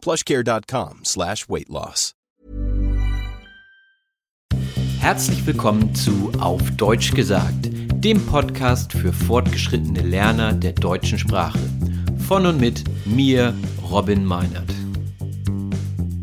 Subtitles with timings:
[0.00, 2.14] plushcare.com slash weight loss.
[5.00, 7.70] Herzlich willkommen zu Auf Deutsch gesagt,
[8.04, 11.58] dem Podcast für fortgeschrittene Lerner der deutschen Sprache.
[12.28, 13.54] Von und mit mir,
[13.90, 14.70] Robin Meinert.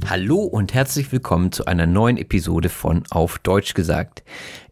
[0.07, 4.23] Hallo und herzlich willkommen zu einer neuen Episode von Auf Deutsch gesagt.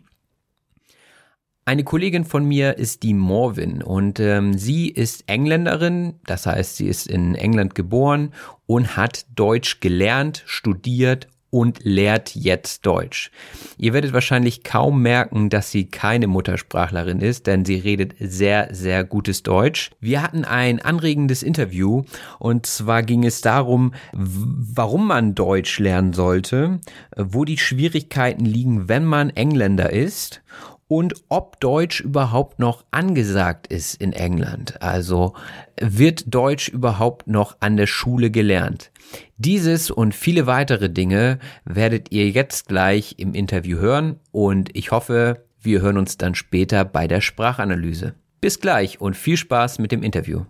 [1.68, 6.88] Eine Kollegin von mir ist die Morvin und ähm, sie ist Engländerin, das heißt, sie
[6.88, 8.32] ist in England geboren
[8.64, 13.30] und hat Deutsch gelernt, studiert und lehrt jetzt Deutsch.
[13.76, 19.04] Ihr werdet wahrscheinlich kaum merken, dass sie keine Muttersprachlerin ist, denn sie redet sehr, sehr
[19.04, 19.90] gutes Deutsch.
[20.00, 22.04] Wir hatten ein anregendes Interview
[22.38, 26.80] und zwar ging es darum, warum man Deutsch lernen sollte,
[27.14, 30.40] wo die Schwierigkeiten liegen, wenn man Engländer ist
[30.88, 34.82] und ob Deutsch überhaupt noch angesagt ist in England.
[34.82, 35.34] Also
[35.80, 38.90] wird Deutsch überhaupt noch an der Schule gelernt?
[39.36, 45.44] Dieses und viele weitere Dinge werdet ihr jetzt gleich im Interview hören und ich hoffe,
[45.60, 48.14] wir hören uns dann später bei der Sprachanalyse.
[48.40, 50.44] Bis gleich und viel Spaß mit dem Interview.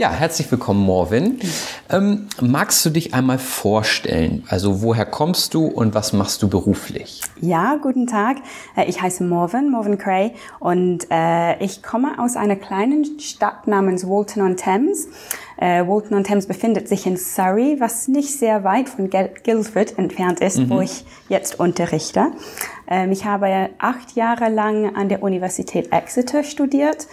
[0.00, 1.38] Ja, herzlich willkommen, Morvin.
[1.90, 4.44] Ähm, magst du dich einmal vorstellen?
[4.48, 7.20] Also, woher kommst du und was machst du beruflich?
[7.38, 8.38] Ja, guten Tag.
[8.78, 14.08] Äh, ich heiße Morvin, Morvin Cray, und äh, ich komme aus einer kleinen Stadt namens
[14.08, 15.08] Walton-on-Thames.
[15.58, 20.70] Äh, Walton-on-Thames befindet sich in Surrey, was nicht sehr weit von Guildford entfernt ist, mhm.
[20.70, 22.28] wo ich jetzt unterrichte.
[22.88, 27.06] Ähm, ich habe acht Jahre lang an der Universität Exeter studiert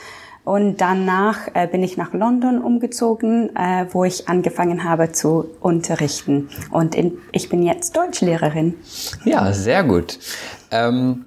[0.47, 6.47] und danach äh, bin ich nach London umgezogen, äh, wo ich angefangen habe zu unterrichten.
[6.72, 8.75] Und in, ich bin jetzt Deutschlehrerin.
[9.25, 10.18] Ja, sehr gut.
[10.72, 11.26] Ähm,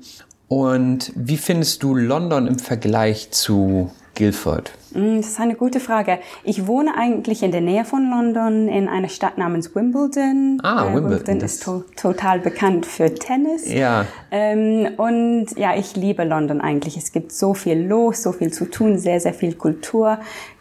[0.48, 4.72] und wie findest du London im Vergleich zu Guildford?
[4.94, 6.18] Mm, das ist eine gute Frage.
[6.44, 10.60] Ich wohne eigentlich in der Nähe von London in einer Stadt namens Wimbledon.
[10.62, 11.10] Ah, äh, Wimbledon.
[11.10, 13.72] Wimbledon ist to total bekannt für Tennis.
[13.72, 14.06] Ja.
[14.30, 16.96] Ähm, und ja, ich liebe London eigentlich.
[16.96, 20.18] Es gibt so viel los, so viel zu tun, sehr, sehr viel Kultur.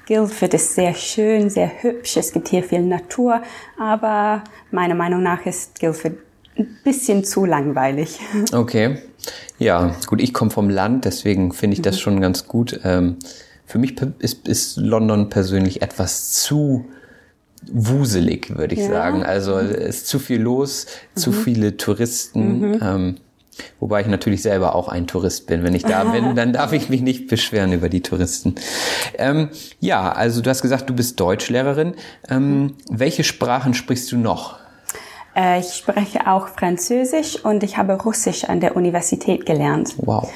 [0.07, 2.17] Guildford ist sehr schön, sehr hübsch.
[2.17, 3.41] Es gibt hier viel Natur.
[3.79, 6.13] Aber meiner Meinung nach ist Guildford
[6.57, 8.19] ein bisschen zu langweilig.
[8.53, 8.97] Okay.
[9.57, 11.99] Ja, gut, ich komme vom Land, deswegen finde ich das mhm.
[11.99, 12.79] schon ganz gut.
[12.85, 13.17] Ähm,
[13.69, 16.85] für mich ist, ist London persönlich etwas zu
[17.71, 18.89] wuselig, würde ich ja.
[18.89, 19.21] sagen.
[19.21, 21.19] Also es ist zu viel los, mhm.
[21.19, 22.71] zu viele Touristen.
[22.71, 22.79] Mhm.
[22.81, 23.17] Ähm,
[23.81, 25.63] Wobei ich natürlich selber auch ein Tourist bin.
[25.63, 28.55] Wenn ich da bin, dann darf ich mich nicht beschweren über die Touristen.
[29.17, 29.49] Ähm,
[29.81, 31.93] ja, also du hast gesagt, du bist Deutschlehrerin.
[32.29, 34.57] Ähm, welche Sprachen sprichst du noch?
[35.35, 39.93] Äh, ich spreche auch Französisch und ich habe Russisch an der Universität gelernt.
[39.97, 40.31] Wow.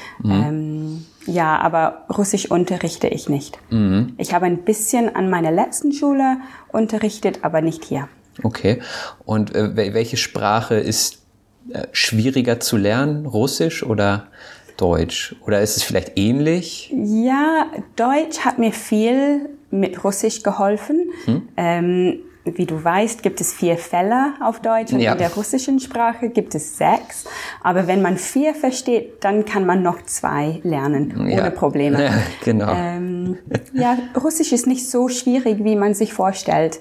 [1.26, 3.58] Ja, aber Russisch unterrichte ich nicht.
[3.70, 4.14] Mhm.
[4.18, 6.38] Ich habe ein bisschen an meiner letzten Schule
[6.72, 8.08] unterrichtet, aber nicht hier.
[8.42, 8.80] Okay.
[9.24, 11.22] Und äh, welche Sprache ist
[11.70, 13.26] äh, schwieriger zu lernen?
[13.26, 14.28] Russisch oder
[14.76, 15.36] Deutsch?
[15.46, 16.92] Oder ist es vielleicht ähnlich?
[16.94, 17.66] Ja,
[17.96, 21.10] Deutsch hat mir viel mit Russisch geholfen.
[21.24, 21.48] Hm?
[21.56, 25.12] Ähm, wie du weißt, gibt es vier Fälle auf Deutsch und ja.
[25.12, 27.24] in der russischen Sprache gibt es sechs.
[27.62, 31.50] Aber wenn man vier versteht, dann kann man noch zwei lernen, ohne ja.
[31.50, 31.94] Probleme.
[32.04, 32.12] Ja,
[32.44, 32.72] genau.
[32.74, 33.38] Ähm,
[33.72, 36.80] ja, Russisch ist nicht so schwierig, wie man sich vorstellt.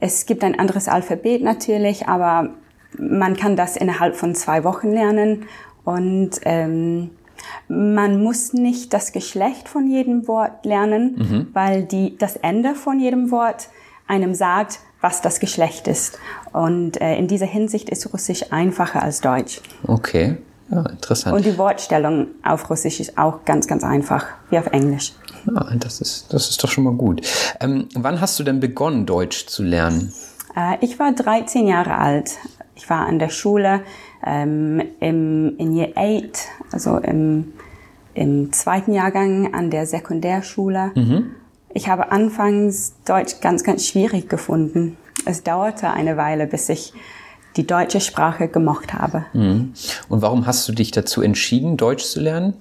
[0.00, 2.50] Es gibt ein anderes Alphabet natürlich, aber
[2.98, 5.46] man kann das innerhalb von zwei Wochen lernen
[5.84, 7.10] und ähm,
[7.68, 11.46] man muss nicht das Geschlecht von jedem Wort lernen, mhm.
[11.52, 13.68] weil die, das Ende von jedem Wort
[14.06, 16.18] einem sagt, was das Geschlecht ist.
[16.52, 19.60] Und äh, in dieser Hinsicht ist Russisch einfacher als Deutsch.
[19.86, 20.38] Okay,
[20.70, 21.36] ja, interessant.
[21.36, 25.12] Und die Wortstellung auf Russisch ist auch ganz, ganz einfach, wie auf Englisch.
[25.46, 27.20] Ja, das ist, das ist doch schon mal gut.
[27.60, 30.10] Ähm, wann hast du denn begonnen, Deutsch zu lernen?
[30.56, 32.38] Äh, ich war 13 Jahre alt.
[32.74, 33.82] Ich war an der Schule
[34.24, 36.38] ähm, im, in Year 8,
[36.72, 37.52] also im,
[38.14, 40.92] im zweiten Jahrgang an der Sekundärschule.
[40.94, 41.34] Mhm.
[41.74, 44.96] Ich habe anfangs Deutsch ganz, ganz schwierig gefunden.
[45.26, 46.94] Es dauerte eine Weile, bis ich
[47.56, 49.26] die deutsche Sprache gemocht habe.
[49.32, 49.74] Mhm.
[50.08, 52.54] Und warum hast du dich dazu entschieden, Deutsch zu lernen?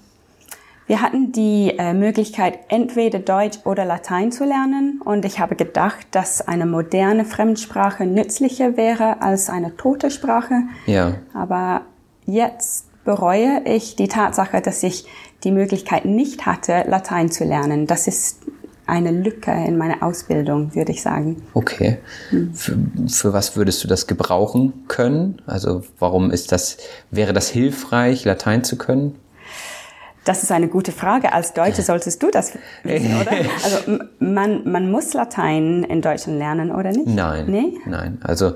[0.88, 6.07] Wir hatten die äh, Möglichkeit, entweder Deutsch oder Latein zu lernen und ich habe gedacht,
[6.12, 10.63] dass eine moderne Fremdsprache nützlicher wäre als eine tote Sprache.
[10.86, 11.16] Ja.
[11.33, 11.81] Aber
[12.25, 15.06] jetzt bereue ich die Tatsache, dass ich
[15.44, 17.88] die Möglichkeit nicht hatte, Latein zu lernen.
[17.88, 18.42] Das ist
[18.85, 21.41] eine Lücke in meiner Ausbildung, würde ich sagen.
[21.53, 22.00] Okay.
[22.30, 22.53] Hm.
[22.53, 22.77] Für,
[23.07, 25.41] für was würdest du das gebrauchen können?
[25.45, 26.77] Also warum ist das,
[27.12, 29.15] wäre das hilfreich, Latein zu können?
[30.25, 31.34] Das ist eine gute Frage.
[31.34, 32.54] Als Deutsche solltest du das
[32.84, 33.31] wissen, oder?
[33.64, 37.08] Also man, man muss Latein in Deutschland lernen, oder nicht?
[37.08, 37.46] Nein.
[37.48, 37.78] Nee?
[37.86, 38.20] Nein.
[38.24, 38.54] Also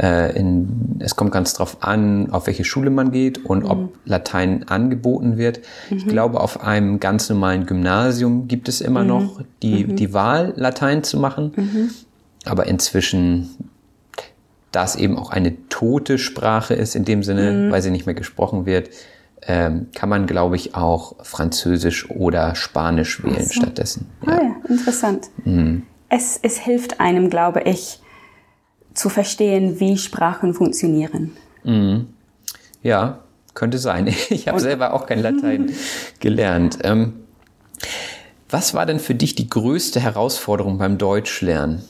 [0.00, 3.70] äh, in, es kommt ganz drauf an, auf welche Schule man geht und mhm.
[3.70, 5.60] ob Latein angeboten wird.
[5.90, 5.96] Mhm.
[5.96, 9.08] Ich glaube, auf einem ganz normalen Gymnasium gibt es immer mhm.
[9.08, 9.96] noch die, mhm.
[9.96, 11.52] die Wahl, Latein zu machen.
[11.56, 11.90] Mhm.
[12.44, 13.56] Aber inzwischen
[14.72, 17.70] da es eben auch eine tote Sprache ist, in dem Sinne, mhm.
[17.72, 18.90] weil sie nicht mehr gesprochen wird,
[19.42, 23.54] ähm, kann man, glaube ich, auch Französisch oder Spanisch wählen so.
[23.54, 24.10] stattdessen.
[24.26, 24.32] Ja.
[24.32, 25.28] Ah ja, interessant.
[25.44, 25.84] Mhm.
[26.08, 28.00] Es, es hilft einem, glaube ich,
[28.94, 31.36] zu verstehen, wie Sprachen funktionieren.
[31.64, 32.08] Mhm.
[32.82, 33.20] Ja,
[33.54, 34.06] könnte sein.
[34.30, 35.72] Ich habe selber auch kein Latein
[36.20, 36.78] gelernt.
[36.82, 37.14] Ähm,
[38.50, 41.82] was war denn für dich die größte Herausforderung beim Deutschlernen?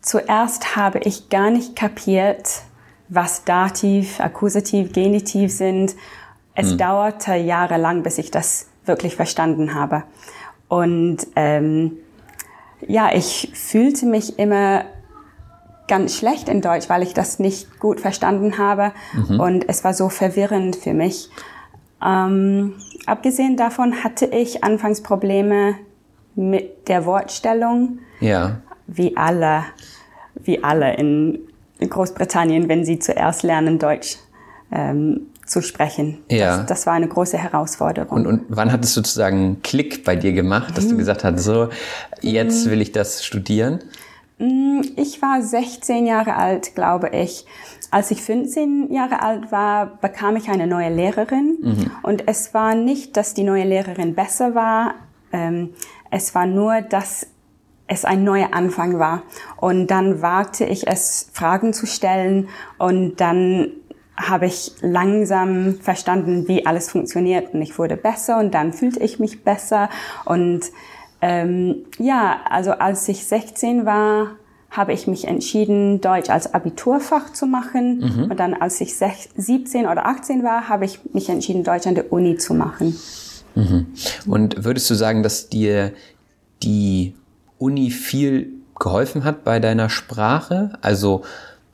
[0.00, 2.62] Zuerst habe ich gar nicht kapiert,
[3.08, 5.94] was Dativ, Akkusativ, Genitiv sind.
[6.54, 6.78] Es hm.
[6.78, 10.04] dauerte jahrelang, bis ich das wirklich verstanden habe.
[10.68, 11.92] Und ähm,
[12.86, 14.84] ja, ich fühlte mich immer
[15.88, 18.92] ganz schlecht in Deutsch, weil ich das nicht gut verstanden habe.
[19.14, 19.40] Mhm.
[19.40, 21.30] Und es war so verwirrend für mich.
[22.04, 22.74] Ähm,
[23.06, 25.74] abgesehen davon hatte ich anfangs Probleme
[26.36, 28.00] mit der Wortstellung.
[28.20, 28.58] Ja.
[28.86, 29.64] Wie alle,
[30.34, 31.47] wie alle in
[31.86, 34.18] Großbritannien, wenn sie zuerst lernen, Deutsch
[34.72, 36.18] ähm, zu sprechen.
[36.30, 36.58] Ja.
[36.58, 38.10] Das, das, war eine große Herausforderung.
[38.10, 40.98] Und, und wann hat es sozusagen einen Klick bei dir gemacht, dass du mhm.
[40.98, 41.68] gesagt hast, so,
[42.20, 42.70] jetzt mhm.
[42.70, 43.80] will ich das studieren?
[44.38, 47.46] Mm, ich war 16 Jahre alt, glaube ich.
[47.90, 51.56] Als ich 15 Jahre alt war, bekam ich eine neue Lehrerin.
[51.60, 51.90] Mhm.
[52.02, 54.94] Und es war nicht, dass die neue Lehrerin besser war.
[55.32, 55.70] Ähm,
[56.10, 57.26] es war nur, dass
[57.88, 59.22] es ein neuer Anfang war.
[59.56, 63.72] Und dann wagte ich es, Fragen zu stellen und dann
[64.16, 69.20] habe ich langsam verstanden, wie alles funktioniert und ich wurde besser und dann fühlte ich
[69.20, 69.90] mich besser
[70.24, 70.62] und
[71.20, 74.36] ähm, ja, also als ich 16 war,
[74.70, 78.00] habe ich mich entschieden, Deutsch als Abiturfach zu machen.
[78.00, 78.30] Mhm.
[78.30, 82.12] Und dann, als ich 17 oder 18 war, habe ich mich entschieden, Deutsch an der
[82.12, 82.96] Uni zu machen.
[83.54, 83.86] Mhm.
[84.26, 85.92] Und würdest du sagen, dass dir
[86.62, 87.14] die
[87.58, 90.72] Uni viel geholfen hat bei deiner Sprache?
[90.80, 91.22] Also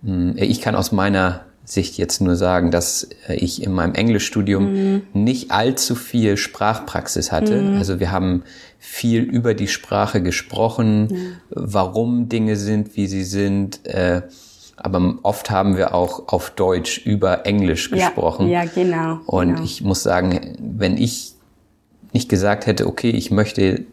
[0.03, 4.73] hm, ich kann aus meiner Sicht jetzt nur sagen, dass äh, ich in meinem Englischstudium
[4.73, 5.03] mhm.
[5.15, 7.61] nicht allzu viel Sprachpraxis hatte.
[7.63, 7.79] Mhm.
[7.79, 8.43] Also wir haben
[8.79, 11.37] viel über die Sprache gesprochen, mhm.
[11.49, 13.87] warum Dinge sind, wie sie sind.
[13.87, 14.23] Äh,
[14.77, 18.49] aber oft haben wir auch auf Deutsch über Englisch gesprochen.
[18.49, 19.21] Ja, ja genau.
[19.25, 19.63] Und genau.
[19.63, 21.35] ich muss sagen, wenn ich
[22.13, 23.87] nicht gesagt hätte, okay, ich möchte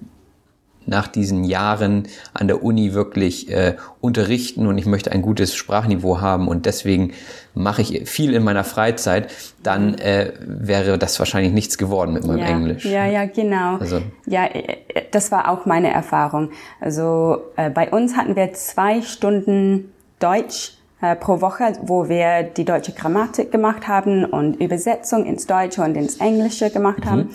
[0.86, 6.22] nach diesen Jahren an der Uni wirklich äh, unterrichten und ich möchte ein gutes Sprachniveau
[6.22, 7.14] haben und deswegen
[7.54, 12.40] mache ich viel in meiner Freizeit, dann äh, wäre das wahrscheinlich nichts geworden mit meinem
[12.40, 12.86] ja, Englisch.
[12.86, 13.78] Ja, ja, genau.
[13.78, 14.78] Also- ja, äh,
[15.12, 16.50] das war auch meine Erfahrung.
[16.80, 22.66] Also äh, bei uns hatten wir zwei Stunden Deutsch äh, pro Woche, wo wir die
[22.66, 27.30] deutsche Grammatik gemacht haben und Übersetzung ins Deutsche und ins Englische gemacht haben.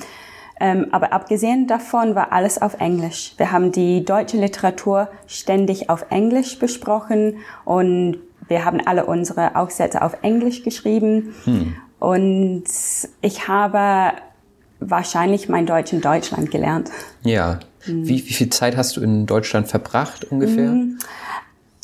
[0.58, 3.34] Ähm, aber abgesehen davon war alles auf Englisch.
[3.36, 10.02] Wir haben die deutsche Literatur ständig auf Englisch besprochen und wir haben alle unsere Aufsätze
[10.02, 11.34] auf Englisch geschrieben.
[11.98, 12.64] Und
[13.20, 14.12] ich habe
[14.80, 16.90] wahrscheinlich mein Deutsch in Deutschland gelernt.
[17.22, 17.60] Ja.
[17.80, 18.06] Hm.
[18.06, 20.74] Wie, wie viel Zeit hast du in Deutschland verbracht ungefähr?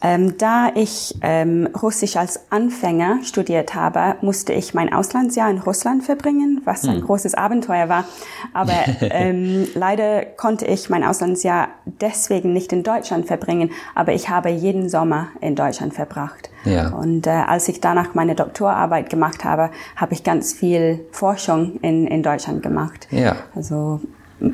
[0.03, 6.03] Ähm, da ich ähm, Russisch als Anfänger studiert habe, musste ich mein Auslandsjahr in Russland
[6.03, 8.05] verbringen, was ein großes Abenteuer war.
[8.53, 13.71] Aber ähm, leider konnte ich mein Auslandsjahr deswegen nicht in Deutschland verbringen.
[13.95, 16.51] Aber ich habe jeden Sommer in Deutschland verbracht.
[16.65, 16.89] Ja.
[16.89, 22.07] Und äh, als ich danach meine Doktorarbeit gemacht habe, habe ich ganz viel Forschung in,
[22.07, 23.07] in Deutschland gemacht.
[23.11, 23.37] Ja.
[23.55, 24.01] Also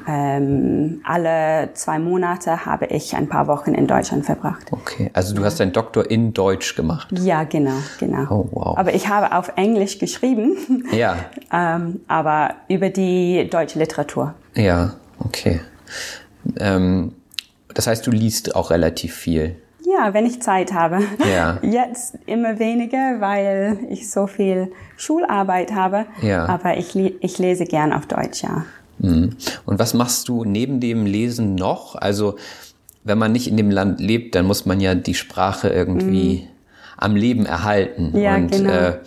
[0.06, 4.66] ähm, alle zwei Monate habe ich ein paar Wochen in Deutschland verbracht.
[4.70, 5.10] Okay.
[5.12, 7.08] Also du hast deinen Doktor in Deutsch gemacht.
[7.12, 8.26] Ja, genau, genau.
[8.30, 8.78] Oh, wow.
[8.78, 11.16] Aber ich habe auf Englisch geschrieben, Ja.
[11.52, 14.34] ähm, aber über die deutsche Literatur.
[14.54, 14.94] Ja.
[15.24, 15.60] Okay.
[16.58, 17.14] Ähm,
[17.74, 19.56] das heißt, du liest auch relativ viel.
[19.84, 21.00] Ja, wenn ich Zeit habe.
[21.30, 21.58] Ja.
[21.62, 26.04] Jetzt immer weniger, weil ich so viel Schularbeit habe.
[26.20, 26.46] Ja.
[26.46, 28.64] Aber ich, ich lese gern auf Deutsch, ja.
[28.98, 29.36] Mhm.
[29.66, 31.94] Und was machst du neben dem Lesen noch?
[31.96, 32.36] Also,
[33.04, 36.46] wenn man nicht in dem Land lebt, dann muss man ja die Sprache irgendwie
[36.96, 38.10] am Leben erhalten.
[38.12, 38.18] Mhm.
[38.20, 38.70] Ja, Und genau.
[38.72, 38.98] äh,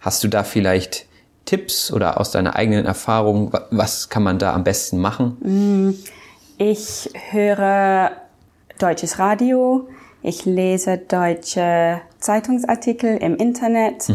[0.00, 1.06] hast du da vielleicht
[1.44, 5.94] Tipps oder aus deiner eigenen Erfahrung, wa- was kann man da am besten machen?
[6.56, 8.12] Ich höre
[8.78, 9.88] deutsches Radio,
[10.22, 14.14] ich lese deutsche Zeitungsartikel im Internet äh,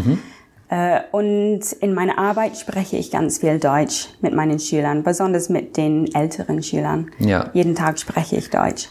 [1.11, 6.13] und in meiner Arbeit spreche ich ganz viel Deutsch mit meinen Schülern, besonders mit den
[6.13, 7.09] älteren Schülern.
[7.19, 7.49] Ja.
[7.53, 8.89] Jeden Tag spreche ich Deutsch.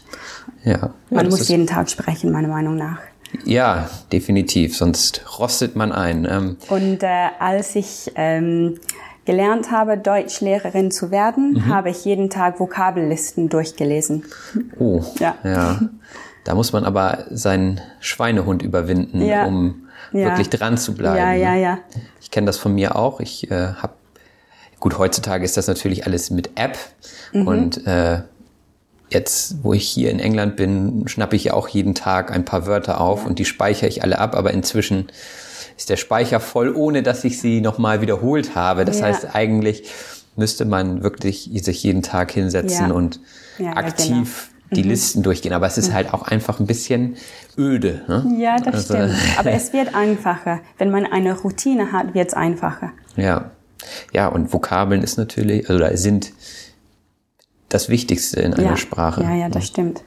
[0.63, 0.71] Ja.
[0.77, 2.99] ja Man das muss jeden Tag sprechen, meiner Meinung nach.
[3.45, 6.27] Ja, definitiv, sonst rostet man ein.
[6.29, 8.79] Ähm, Und äh, als ich ähm,
[9.25, 11.65] gelernt habe, Deutschlehrerin zu werden, Mhm.
[11.67, 14.25] habe ich jeden Tag Vokabellisten durchgelesen.
[14.79, 15.35] oh, Ja.
[15.43, 15.79] ja.
[16.43, 19.45] Da muss man aber seinen Schweinehund überwinden, Ja.
[19.45, 20.25] um Ja.
[20.29, 21.17] wirklich dran zu bleiben.
[21.17, 21.61] Ja, ja, ne?
[21.61, 21.77] ja.
[22.21, 23.19] Ich kenne das von mir auch.
[23.19, 23.93] Ich äh, habe
[24.79, 26.77] gut heutzutage ist das natürlich alles mit App
[27.33, 27.47] Mhm.
[27.47, 28.21] und äh,
[29.09, 32.65] jetzt, wo ich hier in England bin, schnappe ich ja auch jeden Tag ein paar
[32.65, 34.35] Wörter auf und die speichere ich alle ab.
[34.35, 35.07] Aber inzwischen
[35.77, 38.85] ist der Speicher voll, ohne dass ich sie nochmal wiederholt habe.
[38.85, 39.07] Das Ja.
[39.07, 39.89] heißt, eigentlich
[40.35, 42.93] müsste man wirklich sich jeden Tag hinsetzen Ja.
[42.93, 43.19] und
[43.57, 45.53] Ja, ja, aktiv die Listen durchgehen.
[45.53, 47.15] Aber es ist halt auch einfach ein bisschen
[47.57, 48.03] öde.
[48.07, 48.35] Ne?
[48.39, 49.15] Ja, das Also- stimmt.
[49.37, 50.61] Aber es wird einfacher.
[50.77, 52.91] Wenn man eine Routine hat, wird es einfacher.
[53.15, 53.51] Ja.
[54.13, 56.33] Ja, und Vokabeln ist natürlich, also da sind
[57.69, 58.77] das Wichtigste in einer ja.
[58.77, 59.23] Sprache.
[59.23, 60.03] Ja, ja, das stimmt.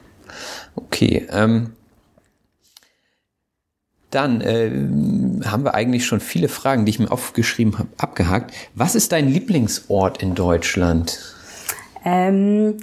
[0.75, 1.27] Okay.
[1.31, 1.71] Ähm,
[4.11, 4.69] dann äh,
[5.47, 8.53] haben wir eigentlich schon viele Fragen, die ich mir aufgeschrieben habe, abgehakt.
[8.75, 11.19] Was ist dein Lieblingsort in Deutschland?
[12.05, 12.77] Ähm,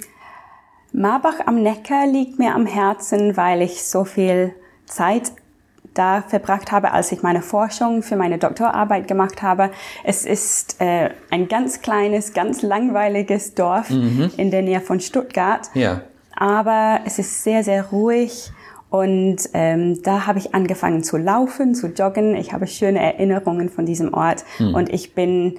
[0.93, 4.53] Marbach am Neckar liegt mir am Herzen, weil ich so viel
[4.85, 5.31] Zeit
[5.93, 9.71] da verbracht habe, als ich meine Forschung für meine Doktorarbeit gemacht habe.
[10.03, 13.89] Es ist äh, ein ganz kleines, ganz langweiliges Dorf
[14.37, 15.69] in der Nähe von Stuttgart.
[15.73, 16.01] Ja.
[16.35, 18.51] aber es ist sehr, sehr ruhig.
[18.89, 22.35] Und ähm, da habe ich angefangen zu laufen, zu joggen.
[22.35, 24.43] Ich habe schöne Erinnerungen von diesem Ort.
[24.59, 25.57] Und ich bin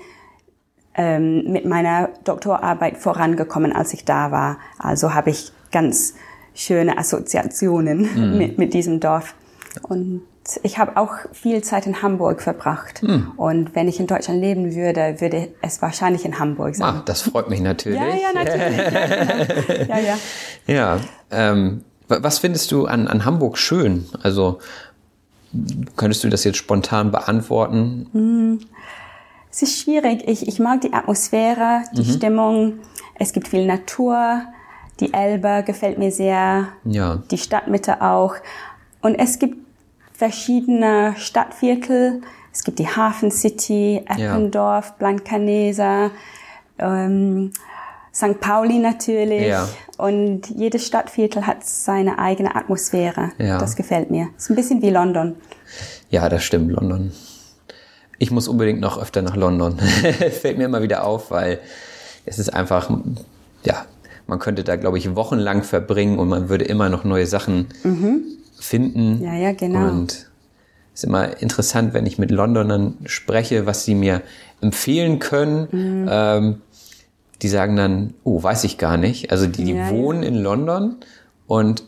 [0.95, 4.59] ähm, mit meiner Doktorarbeit vorangekommen, als ich da war.
[4.79, 6.15] Also habe ich ganz
[6.55, 9.35] schöne Assoziationen mit, mit diesem Dorf.
[9.83, 10.23] Und
[10.65, 13.03] ich habe auch viel Zeit in Hamburg verbracht.
[13.37, 16.97] Und wenn ich in Deutschland leben würde, würde es wahrscheinlich in Hamburg sein.
[16.97, 17.99] Ah, das freut mich natürlich.
[18.01, 18.77] ja, ja, natürlich.
[18.77, 19.89] Ja, genau.
[19.89, 20.19] ja, ja.
[20.67, 24.07] Ja, ähm, wa- was findest du an, an Hamburg schön?
[24.23, 24.59] Also
[25.97, 28.59] könntest du das jetzt spontan beantworten?
[29.53, 30.27] Es ist schwierig.
[30.27, 32.79] Ich, ich mag die Atmosphäre, die Stimmung.
[33.19, 34.43] Es gibt viel Natur.
[34.99, 36.69] Die Elbe gefällt mir sehr.
[36.85, 37.23] Ja.
[37.31, 38.35] Die Stadtmitte auch.
[39.03, 39.59] Und es gibt
[40.15, 42.23] verschiedene Stadtviertel.
[42.51, 46.11] Es gibt die Hafen City, Eppendorf, Blankenese.
[46.79, 47.53] Ähm,
[48.15, 48.41] St.
[48.41, 49.49] Pauli natürlich.
[49.49, 49.69] Ja.
[49.99, 53.33] Und jedes Stadtviertel hat seine eigene Atmosphäre.
[53.39, 53.59] Ja.
[53.59, 54.29] Das gefällt mir.
[54.37, 55.37] Ist ein bisschen wie London.
[56.09, 57.13] Ja, das stimmt, London.
[58.23, 59.79] Ich muss unbedingt noch öfter nach London.
[60.41, 61.59] Fällt mir immer wieder auf, weil
[62.25, 62.88] es ist einfach,
[63.64, 63.85] ja,
[64.29, 67.67] man könnte da, glaube ich, wochenlang verbringen und man würde immer noch neue Sachen
[68.61, 69.19] finden.
[69.19, 69.25] Mhm.
[69.25, 69.88] Ja, ja, genau.
[69.88, 70.12] Und
[70.95, 74.23] es ist immer interessant, wenn ich mit Londonern spreche, was sie mir
[74.61, 75.67] empfehlen können.
[75.73, 76.09] Mhm.
[76.09, 76.62] Ähm,
[77.43, 79.33] die sagen dann, oh, weiß ich gar nicht.
[79.33, 79.91] Also die, die Ja, ja.
[79.91, 80.95] wohnen in London
[81.49, 81.83] und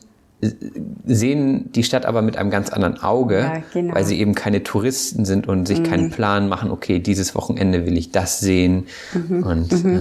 [1.06, 3.90] sehen die Stadt aber mit einem ganz anderen Auge, Ja, genau.
[3.90, 3.94] Mhm.
[3.94, 7.96] weil sie eben keine Touristen sind und sich keinen Plan machen, okay, dieses Wochenende will
[7.96, 8.86] ich das sehen.
[9.12, 9.42] Mhm.
[9.42, 10.00] Und Äh,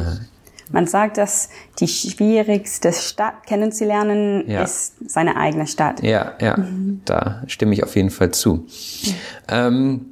[0.71, 4.63] Man sagt, dass die schwierigste Stadt kennenzulernen Ja.
[4.63, 6.01] ist seine eigene Stadt.
[6.01, 7.01] ja, ja, Mhm.
[7.05, 8.65] da stimme ich auf jeden Fall zu.
[9.50, 10.05] Ähm,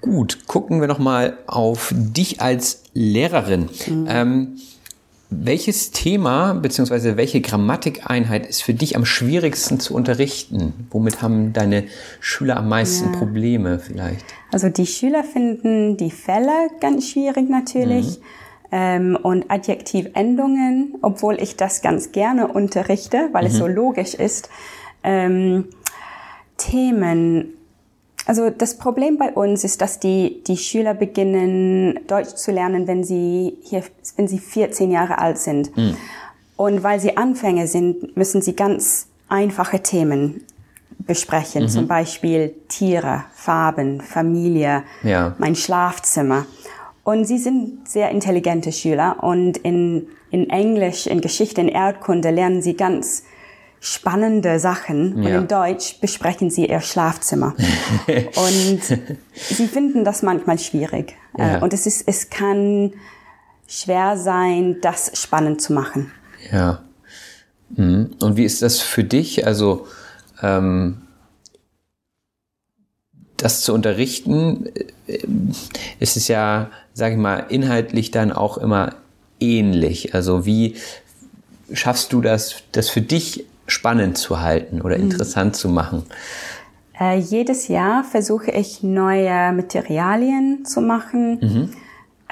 [0.00, 3.68] gut, gucken wir noch mal auf dich als Lehrerin.
[3.88, 4.06] Mhm.
[4.08, 4.56] Ähm,
[5.30, 7.16] welches Thema bzw.
[7.16, 10.88] welche Grammatikeinheit ist für dich am schwierigsten zu unterrichten?
[10.90, 11.84] Womit haben deine
[12.20, 14.24] Schüler am meisten Probleme vielleicht?
[14.52, 18.20] Also die Schüler finden die Fälle ganz schwierig natürlich.
[18.72, 24.50] Ähm, und Adjektivendungen, obwohl ich das ganz gerne unterrichte, weil es so logisch ist.
[25.04, 25.66] Ähm,
[26.56, 27.55] Themen.
[28.26, 33.04] Also das Problem bei uns ist, dass die, die Schüler beginnen, Deutsch zu lernen, wenn
[33.04, 33.82] sie hier,
[34.16, 35.70] wenn sie 14 Jahre alt sind.
[36.56, 40.42] Und weil sie Anfänger sind, müssen sie ganz einfache Themen
[40.98, 41.68] besprechen.
[41.68, 45.34] Zum Beispiel Tiere, Farben, Familie, Ja.
[45.38, 46.46] mein Schlafzimmer.
[47.04, 52.62] Und sie sind sehr intelligente Schüler und in, in Englisch, in Geschichte, in Erdkunde lernen
[52.62, 53.22] sie ganz
[53.80, 55.38] spannende Sachen und Ja.
[55.38, 57.54] in Deutsch besprechen sie ihr Schlafzimmer.
[58.06, 58.80] und
[59.34, 61.14] sie finden das manchmal schwierig.
[61.38, 61.58] Ja.
[61.58, 62.92] Äh, Und es ist, es kann
[63.68, 66.10] schwer sein, das spannend zu machen.
[66.52, 66.82] Ja.
[67.76, 68.10] Mhm.
[68.20, 69.46] Und wie ist das für dich?
[69.46, 69.86] Also
[70.42, 71.02] ähm,
[73.36, 74.66] das zu unterrichten,
[75.06, 75.18] äh,
[76.00, 78.94] ist es ja, sage ich mal, inhaltlich dann auch immer
[79.40, 80.14] ähnlich.
[80.14, 80.76] Also wie
[81.72, 86.04] schaffst du das, das für dich spannend zu halten oder interessant zu machen?
[86.98, 91.74] Äh, jedes Jahr versuche ich neue Materialien zu machen.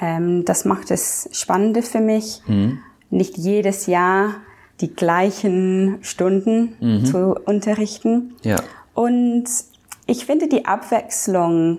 [0.01, 2.43] Ähm, das macht es spannender für mich.
[3.11, 4.37] Nicht jedes Jahr
[4.81, 8.35] die gleichen Stunden zu unterrichten.
[8.43, 8.57] Ja.
[8.95, 9.45] Und
[10.07, 11.79] ich finde die Abwechslung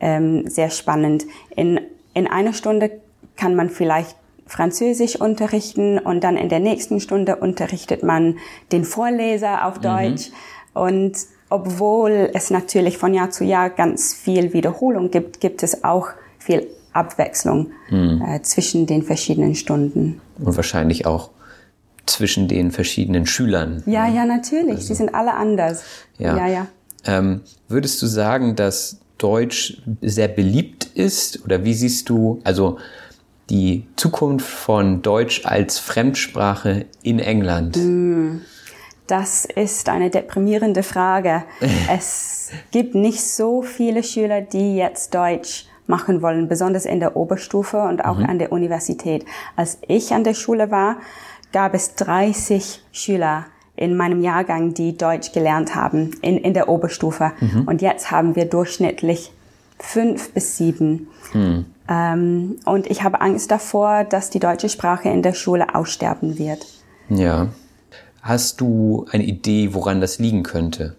[0.00, 1.24] ähm, sehr spannend.
[1.56, 1.80] In,
[2.12, 2.90] in einer Stunde
[3.36, 4.16] kann man vielleicht
[4.52, 8.36] Französisch unterrichten und dann in der nächsten Stunde unterrichtet man
[8.70, 10.30] den Vorleser auf Deutsch.
[10.74, 11.16] Und
[11.48, 16.66] obwohl es natürlich von Jahr zu Jahr ganz viel Wiederholung gibt, gibt es auch viel
[16.92, 20.20] Abwechslung äh, zwischen den verschiedenen Stunden.
[20.38, 21.30] Und wahrscheinlich auch
[22.04, 23.82] zwischen den verschiedenen Schülern.
[23.86, 24.86] Ja, ja, natürlich.
[24.86, 25.82] Sie sind alle anders.
[26.18, 26.36] Ja.
[26.36, 26.46] ja.
[26.46, 26.66] ja.
[27.06, 31.42] Ähm, würdest du sagen, dass Deutsch sehr beliebt ist?
[31.46, 32.76] Oder wie siehst du also
[33.50, 37.76] die Zukunft von Deutsch als Fremdsprache in England?
[39.06, 41.44] Das ist eine deprimierende Frage.
[41.90, 47.82] es gibt nicht so viele Schüler, die jetzt Deutsch machen wollen, besonders in der Oberstufe
[47.82, 49.24] und auch an der Universität.
[49.56, 50.96] Als ich an der Schule war,
[51.52, 57.32] gab es 30 Schüler in meinem Jahrgang, die Deutsch gelernt haben in, in der Oberstufe.
[57.66, 59.32] Und jetzt haben wir durchschnittlich
[59.78, 61.08] fünf bis sieben.
[61.88, 66.66] Ähm, und ich habe Angst davor, dass die deutsche Sprache in der Schule aussterben wird.
[67.08, 67.48] Ja.
[68.22, 70.96] Hast du eine Idee, woran das liegen könnte?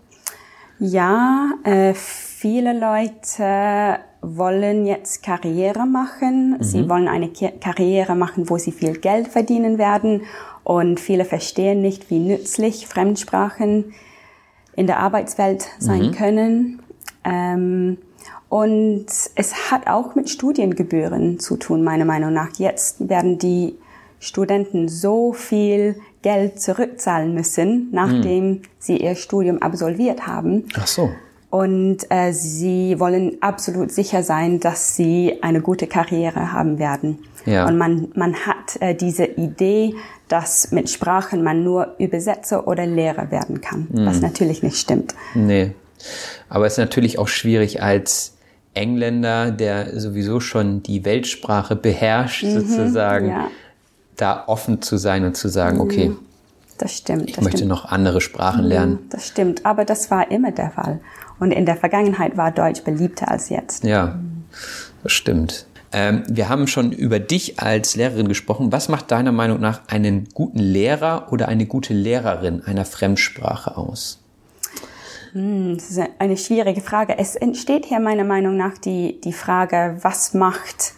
[0.79, 6.57] Ja, äh, viele Leute wollen jetzt Karriere machen.
[6.61, 10.23] Sie wollen eine Karriere machen, wo sie viel Geld verdienen werden.
[10.63, 13.93] Und viele verstehen nicht, wie nützlich Fremdsprachen
[14.75, 16.81] in der Arbeitswelt sein können.
[17.23, 17.97] Ähm,
[18.53, 22.49] und es hat auch mit Studiengebühren zu tun, meiner Meinung nach.
[22.59, 23.73] Jetzt werden die
[24.19, 30.65] Studenten so viel Geld zurückzahlen müssen, nachdem sie ihr Studium absolviert haben.
[30.77, 31.09] Ach so.
[31.49, 37.23] Und äh, sie wollen absolut sicher sein, dass sie eine gute Karriere haben werden.
[37.47, 37.67] Ja.
[37.67, 39.95] Und man, man hat äh, diese Idee,
[40.27, 45.15] dass mit Sprachen man nur Übersetzer oder Lehrer werden kann, was natürlich nicht stimmt.
[45.33, 45.71] Nee.
[46.49, 48.33] Aber es ist natürlich auch schwierig als
[48.73, 53.47] Engländer, der sowieso schon die Weltsprache beherrscht, sozusagen, ja.
[54.15, 56.11] da offen zu sein und zu sagen, okay,
[56.77, 57.29] Das stimmt.
[57.29, 57.69] ich das möchte stimmt.
[57.69, 58.99] noch andere Sprachen lernen.
[59.09, 60.99] Das stimmt, aber das war immer der Fall.
[61.39, 63.83] Und in der Vergangenheit war Deutsch beliebter als jetzt.
[63.83, 64.19] Ja,
[65.03, 65.65] das stimmt.
[65.91, 68.71] Ähm, wir haben schon über dich als Lehrerin gesprochen.
[68.71, 74.22] Was macht deiner Meinung nach einen guten Lehrer oder eine gute Lehrerin einer Fremdsprache aus?
[75.33, 77.17] Hm, das ist eine schwierige Frage.
[77.17, 80.93] Es entsteht hier meiner Meinung nach die, die Frage, was macht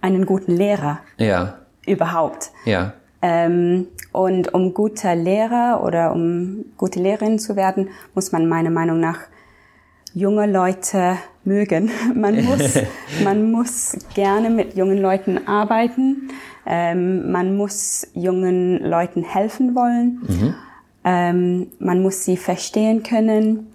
[0.00, 2.50] einen guten Lehrer Ja, überhaupt?
[2.64, 2.94] ja.
[3.24, 8.98] Ähm, und um guter Lehrer oder um gute Lehrerin zu werden, muss man meiner Meinung
[8.98, 9.20] nach
[10.12, 11.90] junge Leute mögen.
[12.14, 12.78] Man muss,
[13.24, 16.28] man muss gerne mit jungen Leuten arbeiten.
[16.66, 20.54] Ähm, man muss jungen Leuten helfen wollen.
[21.04, 23.71] Ähm, man muss sie verstehen können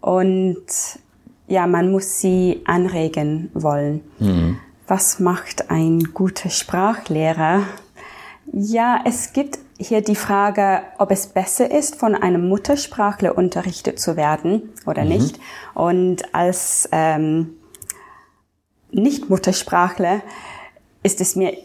[0.00, 0.66] und
[1.48, 4.00] ja, man muss sie anregen wollen.
[4.86, 7.62] Was macht ein guter Sprachlehrer?
[8.52, 14.16] Ja, es gibt hier die Frage, ob es besser ist, von einem Muttersprachler unterrichtet zu
[14.16, 15.38] werden oder nicht.
[15.74, 17.54] Und als ähm,
[18.90, 20.22] Nicht-Muttersprachler
[21.02, 21.56] ist es mir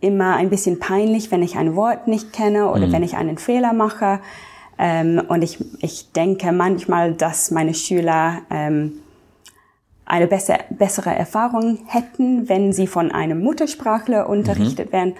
[0.00, 3.72] immer ein bisschen peinlich, wenn ich ein Wort nicht kenne oder wenn ich einen Fehler
[3.72, 4.20] mache.
[4.84, 8.94] Ähm, und ich, ich denke manchmal, dass meine Schüler ähm,
[10.04, 15.14] eine besser, bessere Erfahrung hätten, wenn sie von einem Muttersprachler unterrichtet werden.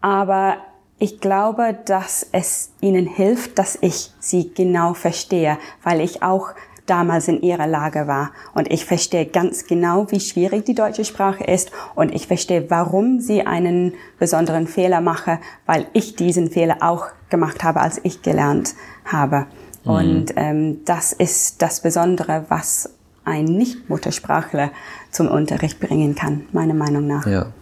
[0.00, 0.56] Aber
[0.98, 6.54] ich glaube, dass es ihnen hilft, dass ich sie genau verstehe, weil ich auch
[6.86, 8.30] damals in ihrer Lage war.
[8.54, 11.70] Und ich verstehe ganz genau, wie schwierig die deutsche Sprache ist.
[11.94, 17.62] Und ich verstehe, warum sie einen besonderen Fehler mache, weil ich diesen Fehler auch gemacht
[17.62, 19.46] habe, als ich gelernt habe.
[19.84, 22.90] Und ähm, das ist das Besondere, was
[23.24, 24.70] ein Nicht-Muttersprachler
[25.10, 27.26] zum Unterricht bringen kann, meiner Meinung nach.
[27.26, 27.52] Ja.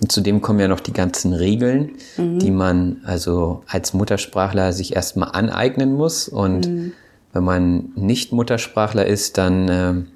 [0.00, 5.32] Und zudem kommen ja noch die ganzen Regeln, die man also als Muttersprachler sich erstmal
[5.32, 6.28] aneignen muss.
[6.28, 6.94] Und
[7.34, 10.06] wenn man nicht Muttersprachler ist, dann ähm,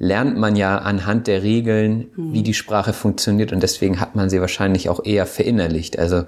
[0.00, 3.52] lernt man ja anhand der Regeln, wie die Sprache funktioniert.
[3.52, 5.98] Und deswegen hat man sie wahrscheinlich auch eher verinnerlicht.
[5.98, 6.24] Also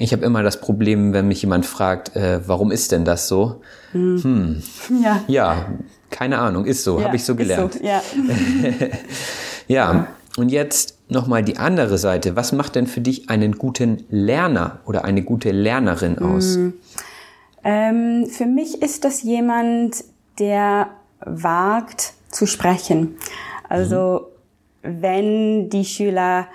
[0.00, 3.60] ich habe immer das Problem, wenn mich jemand fragt, äh, warum ist denn das so?
[3.92, 5.22] Ja.
[5.28, 5.66] Ja,
[6.10, 7.80] keine Ahnung, ist so, ja, habe ich so gelernt.
[7.82, 8.02] ja.
[9.68, 12.34] Ja, und jetzt nochmal die andere Seite.
[12.34, 16.58] Was macht denn für dich einen guten Lerner oder eine gute Lernerin aus?
[17.62, 20.02] Ähm, für mich ist das jemand,
[20.40, 20.88] der
[21.20, 23.14] wagt zu sprechen.
[23.68, 24.32] Also
[24.82, 26.48] wenn die Schüler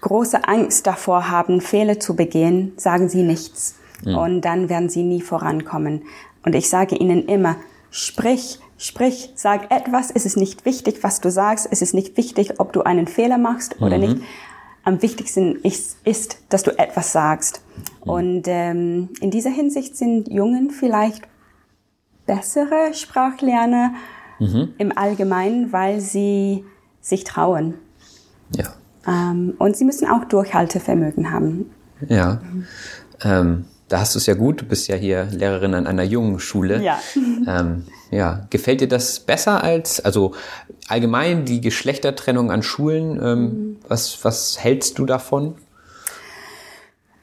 [0.00, 3.76] große Angst davor haben, Fehler zu begehen, sagen sie nichts.
[4.04, 6.02] Und dann werden sie nie vorankommen.
[6.44, 7.56] Und ich sage ihnen immer,
[7.90, 10.10] sprich, sprich, sag etwas.
[10.10, 11.68] Es ist nicht wichtig, was du sagst.
[11.70, 14.16] Es ist nicht wichtig, ob du einen Fehler machst oder nicht.
[14.84, 17.60] Am wichtigsten ist, ist dass du etwas sagst.
[18.00, 21.22] Und ähm, in dieser Hinsicht sind Jungen vielleicht
[22.24, 23.94] bessere Sprachlerner
[24.78, 26.64] im Allgemeinen, weil sie
[27.02, 27.74] sich trauen.
[28.56, 28.72] Ja,
[29.58, 31.70] und sie müssen auch Durchhaltevermögen haben.
[32.08, 32.40] ja.
[33.22, 34.62] Ähm, da hast du es ja gut.
[34.62, 36.82] Du bist ja hier Lehrerin an einer jungen Schule.
[36.82, 36.98] Ja.
[37.46, 38.46] Ähm, ja.
[38.50, 40.34] Gefällt dir das besser als, also
[40.88, 43.18] allgemein die Geschlechtertrennung an Schulen?
[43.20, 45.56] Ähm, was, was hältst du davon?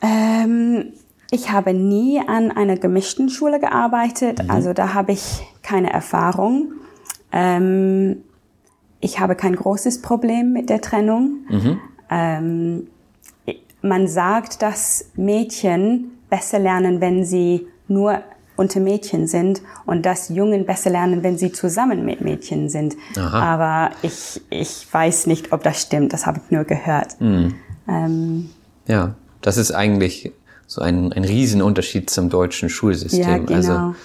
[0.02, 0.94] Ähm,
[1.32, 6.74] ich habe nie an einer gemischten Schule gearbeitet, also da habe ich keine Erfahrung.
[7.32, 8.24] Ähm,
[9.00, 11.40] ich habe kein großes Problem mit der Trennung.
[12.10, 12.88] Ähm,
[13.82, 18.22] man sagt, dass Mädchen besser lernen, wenn sie nur
[18.56, 22.96] unter Mädchen sind und dass Jungen besser lernen, wenn sie zusammen mit Mädchen sind.
[23.16, 23.40] Aha.
[23.40, 27.18] Aber ich, ich weiß nicht, ob das stimmt, das habe ich nur gehört.
[27.88, 28.50] Ähm,
[28.88, 30.32] Ja, das ist eigentlich
[30.66, 33.22] so ein, ein Riesenunterschied zum deutschen Schulsystem.
[33.22, 33.54] Ja, genau.
[33.56, 33.96] Also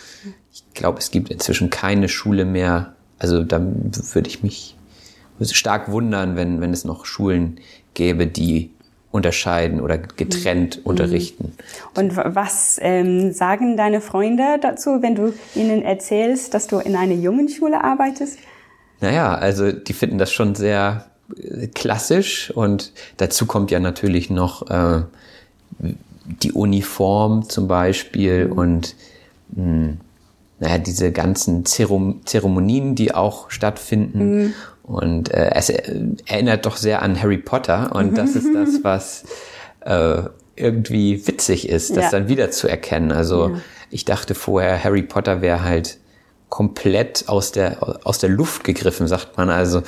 [0.53, 2.95] ich glaube, es gibt inzwischen keine Schule mehr.
[3.19, 4.77] Also da würde ich mich
[5.43, 7.59] würde stark wundern, wenn, wenn es noch Schulen
[7.95, 8.71] gäbe, die
[9.11, 10.83] unterscheiden oder getrennt Mhm.
[10.85, 11.53] unterrichten.
[11.95, 16.97] Und w- was ähm, sagen deine Freunde dazu, wenn du ihnen erzählst, dass du in
[16.97, 18.39] einer jungen Schule arbeitest?
[19.01, 24.71] Naja, also die finden das schon sehr äh, klassisch und dazu kommt ja natürlich noch
[24.71, 25.03] äh,
[26.25, 28.95] die Uniform zum Beispiel und
[29.55, 29.95] mh,
[30.61, 34.55] naja, diese ganzen Zeremonien, die auch stattfinden.
[34.93, 35.83] Und äh, es äh,
[36.27, 39.25] erinnert doch sehr an Harry Potter und das ist das, was
[39.81, 40.23] äh,
[40.55, 42.11] irgendwie witzig ist, das Ja.
[42.11, 43.11] dann wieder zu erkennen.
[43.11, 43.57] Also
[43.91, 45.99] ich dachte vorher, Harry Potter wäre halt
[46.49, 49.49] komplett aus der, aus der Luft gegriffen, sagt man.
[49.49, 49.83] Also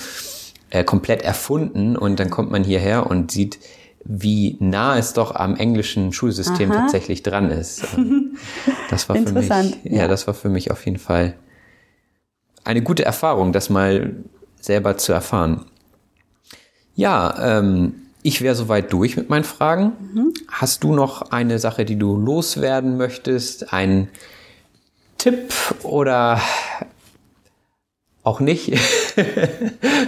[0.70, 3.58] äh, komplett erfunden und dann kommt man hierher und sieht,
[4.06, 6.80] wie nah es doch am englischen Schulsystem Aha.
[6.80, 7.84] tatsächlich dran ist.
[7.96, 8.38] Und
[8.90, 10.08] Das war für mich, ja, ja.
[10.08, 11.34] das war für mich auf jeden Fall
[12.64, 14.16] eine gute Erfahrung, das mal
[14.64, 15.66] selber zu erfahren.
[16.94, 19.92] Ja, ähm, ich wäre soweit durch mit meinen Fragen.
[20.14, 20.34] Mhm.
[20.48, 23.72] Hast du noch eine Sache, die du loswerden möchtest?
[23.72, 24.08] Ein
[25.18, 26.40] Tipp oder
[28.22, 28.72] auch nicht?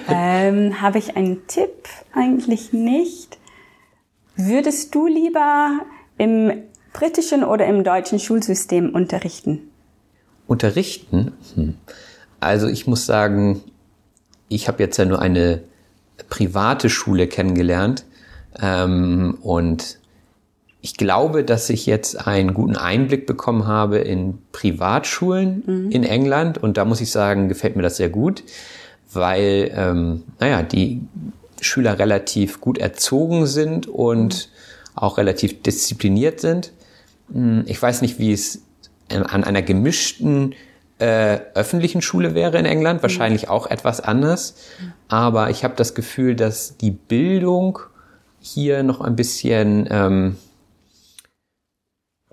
[0.08, 1.88] ähm, Habe ich einen Tipp?
[2.14, 3.36] Eigentlich nicht.
[4.36, 5.80] Würdest du lieber
[6.16, 6.62] im
[6.94, 9.70] britischen oder im deutschen Schulsystem unterrichten?
[10.46, 11.32] Unterrichten?
[11.54, 11.74] Hm.
[12.40, 13.62] Also ich muss sagen,
[14.48, 15.62] ich habe jetzt ja nur eine
[16.28, 18.04] private Schule kennengelernt
[18.60, 19.98] ähm, und
[20.80, 25.90] ich glaube, dass ich jetzt einen guten Einblick bekommen habe in Privatschulen mhm.
[25.90, 28.44] in England und da muss ich sagen, gefällt mir das sehr gut,
[29.12, 31.00] weil, ähm, naja, die
[31.60, 34.48] Schüler relativ gut erzogen sind und
[34.94, 34.98] mhm.
[34.98, 36.72] auch relativ diszipliniert sind.
[37.32, 38.62] Hm, ich weiß nicht, wie es
[39.08, 40.54] an einer gemischten
[40.98, 43.50] äh, öffentlichen Schule wäre in England, wahrscheinlich mhm.
[43.50, 44.54] auch etwas anders.
[45.08, 47.78] Aber ich habe das Gefühl, dass die Bildung
[48.40, 50.36] hier noch ein bisschen ähm,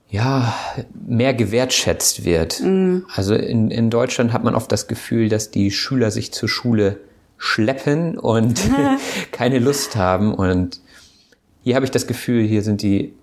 [0.10, 0.54] ja,
[0.94, 2.62] mehr gewertschätzt wird.
[2.62, 3.06] Mhm.
[3.14, 7.00] Also in, in Deutschland hat man oft das Gefühl, dass die Schüler sich zur Schule
[7.38, 8.62] schleppen und
[9.32, 10.34] keine Lust haben.
[10.34, 10.80] Und
[11.64, 13.14] hier habe ich das Gefühl, hier sind die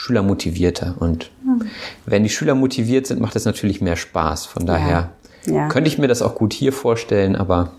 [0.00, 0.94] Schüler motivierter.
[0.98, 1.68] Und mhm.
[2.06, 4.46] wenn die Schüler motiviert sind, macht es natürlich mehr Spaß.
[4.46, 5.12] Von daher
[5.44, 5.54] ja.
[5.54, 5.68] Ja.
[5.68, 7.72] könnte ich mir das auch gut hier vorstellen, aber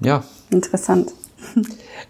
[0.00, 0.24] ja.
[0.48, 1.12] Interessant.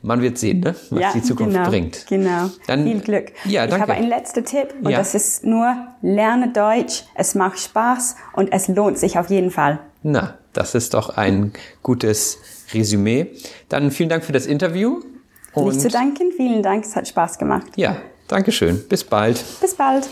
[0.02, 0.76] Man wird sehen, ne?
[0.90, 2.06] was ja, die Zukunft genau, bringt.
[2.08, 2.50] Genau.
[2.68, 3.32] Dann, Viel Glück.
[3.44, 3.76] Ja, danke.
[3.76, 4.98] Ich habe einen letzten Tipp und ja.
[4.98, 9.80] das ist nur, lerne Deutsch, es macht Spaß und es lohnt sich auf jeden Fall.
[10.04, 11.52] Na, das ist doch ein
[11.82, 12.38] gutes
[12.72, 13.26] Resümee.
[13.68, 15.00] Dann vielen Dank für das Interview.
[15.56, 17.66] Nicht zu danken, vielen Dank, es hat Spaß gemacht.
[17.74, 17.96] Ja,
[18.30, 18.88] danke schön.
[18.88, 19.42] Bis bald.
[19.60, 20.08] Bis bald.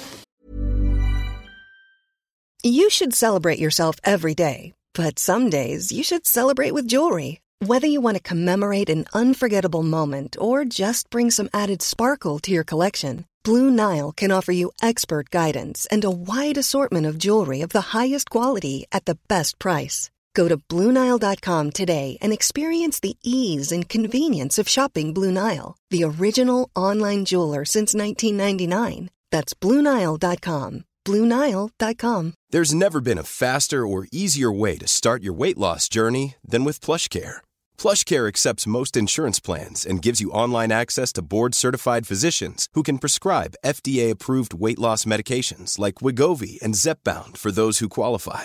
[2.65, 7.41] You should celebrate yourself every day, but some days you should celebrate with jewelry.
[7.65, 12.51] Whether you want to commemorate an unforgettable moment or just bring some added sparkle to
[12.51, 17.61] your collection, Blue Nile can offer you expert guidance and a wide assortment of jewelry
[17.63, 20.11] of the highest quality at the best price.
[20.39, 26.05] Go to BlueNile.com today and experience the ease and convenience of shopping Blue Nile, the
[26.05, 29.11] original online jeweler since 1999.
[29.33, 30.85] That's BlueNile.com.
[31.05, 32.35] BlueNile.com.
[32.51, 36.65] There's never been a faster or easier way to start your weight loss journey than
[36.65, 37.41] with PlushCare
[37.79, 42.99] PlushCare accepts most insurance plans and gives you online access to board-certified physicians who can
[42.99, 48.45] prescribe FDA-approved weight loss medications like Wigovi and Zepbound for those who qualify.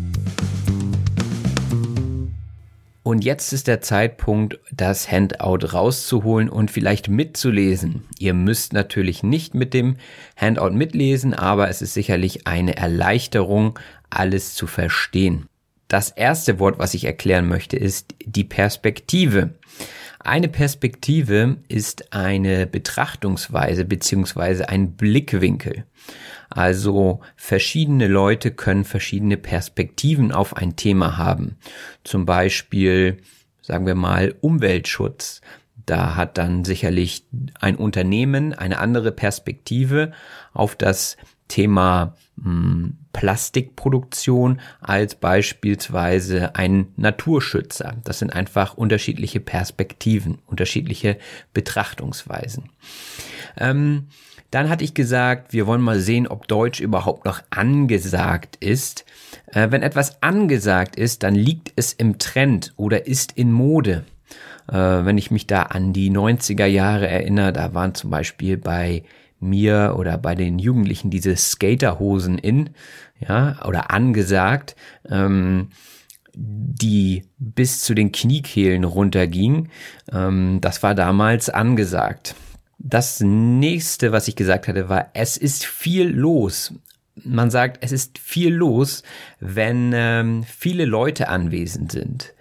[3.03, 8.03] Und jetzt ist der Zeitpunkt, das Handout rauszuholen und vielleicht mitzulesen.
[8.19, 9.97] Ihr müsst natürlich nicht mit dem
[10.37, 13.79] Handout mitlesen, aber es ist sicherlich eine Erleichterung,
[14.11, 15.47] alles zu verstehen.
[15.87, 19.55] Das erste Wort, was ich erklären möchte, ist die Perspektive.
[20.23, 25.85] Eine Perspektive ist eine Betrachtungsweise beziehungsweise ein Blickwinkel.
[26.49, 31.57] Also verschiedene Leute können verschiedene Perspektiven auf ein Thema haben.
[32.03, 33.17] Zum Beispiel,
[33.61, 35.41] sagen wir mal, Umweltschutz.
[35.85, 37.25] Da hat dann sicherlich
[37.59, 40.11] ein Unternehmen eine andere Perspektive
[40.53, 41.17] auf das
[41.51, 47.97] Thema hm, Plastikproduktion als beispielsweise ein Naturschützer.
[48.05, 51.17] Das sind einfach unterschiedliche Perspektiven, unterschiedliche
[51.53, 52.69] Betrachtungsweisen.
[53.57, 54.07] Ähm,
[54.49, 59.05] dann hatte ich gesagt, wir wollen mal sehen, ob Deutsch überhaupt noch angesagt ist.
[59.47, 64.05] Äh, wenn etwas angesagt ist, dann liegt es im Trend oder ist in Mode.
[64.69, 69.03] Äh, wenn ich mich da an die 90er Jahre erinnere, da waren zum Beispiel bei
[69.41, 72.69] mir oder bei den Jugendlichen diese Skaterhosen in,
[73.19, 74.75] ja, oder angesagt,
[75.09, 75.69] ähm,
[76.33, 79.69] die bis zu den Kniekehlen runterging.
[80.11, 82.35] Ähm, das war damals angesagt.
[82.77, 86.73] Das nächste, was ich gesagt hatte, war, es ist viel los.
[87.15, 89.03] Man sagt, es ist viel los,
[89.39, 92.33] wenn ähm, viele Leute anwesend sind.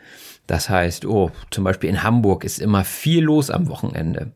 [0.47, 4.33] Das heißt, oh, zum Beispiel in Hamburg ist immer viel los am Wochenende,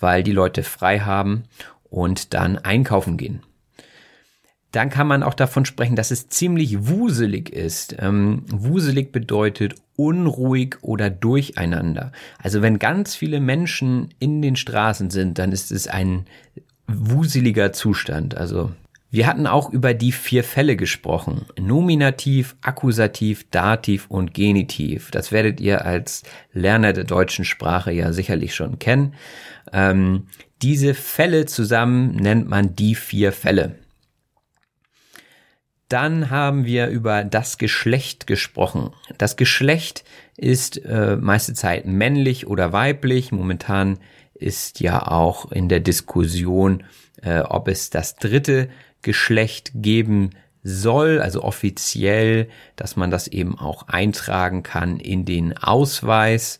[0.00, 1.44] weil die Leute frei haben
[1.90, 3.42] und dann einkaufen gehen
[4.76, 7.96] dann kann man auch davon sprechen, dass es ziemlich wuselig ist.
[7.98, 12.12] Ähm, wuselig bedeutet unruhig oder durcheinander.
[12.42, 16.26] Also wenn ganz viele Menschen in den Straßen sind, dann ist es ein
[16.86, 18.36] wuseliger Zustand.
[18.36, 18.70] Also
[19.16, 21.46] Wir hatten auch über die vier Fälle gesprochen.
[21.58, 25.10] Nominativ, Akkusativ, Dativ und Genitiv.
[25.10, 29.14] Das werdet ihr als Lerner der deutschen Sprache ja sicherlich schon kennen.
[29.72, 30.26] Ähm,
[30.60, 33.76] diese Fälle zusammen nennt man die vier Fälle.
[35.88, 38.90] Dann haben wir über das Geschlecht gesprochen.
[39.16, 40.04] Das Geschlecht
[40.36, 43.32] ist äh, meiste Zeit männlich oder weiblich.
[43.32, 43.98] Momentan
[44.34, 46.84] ist ja auch in der Diskussion,
[47.22, 48.68] äh, ob es das dritte
[49.02, 50.30] Geschlecht geben
[50.62, 56.58] soll, also offiziell, dass man das eben auch eintragen kann in den Ausweis.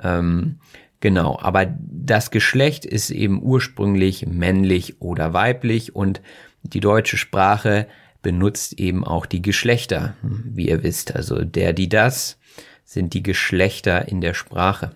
[0.00, 0.60] Ähm,
[1.00, 6.20] genau, aber das Geschlecht ist eben ursprünglich männlich oder weiblich und
[6.62, 7.88] die deutsche Sprache
[8.22, 11.14] benutzt eben auch die Geschlechter, wie ihr wisst.
[11.14, 12.38] Also der, die, das
[12.84, 14.92] sind die Geschlechter in der Sprache.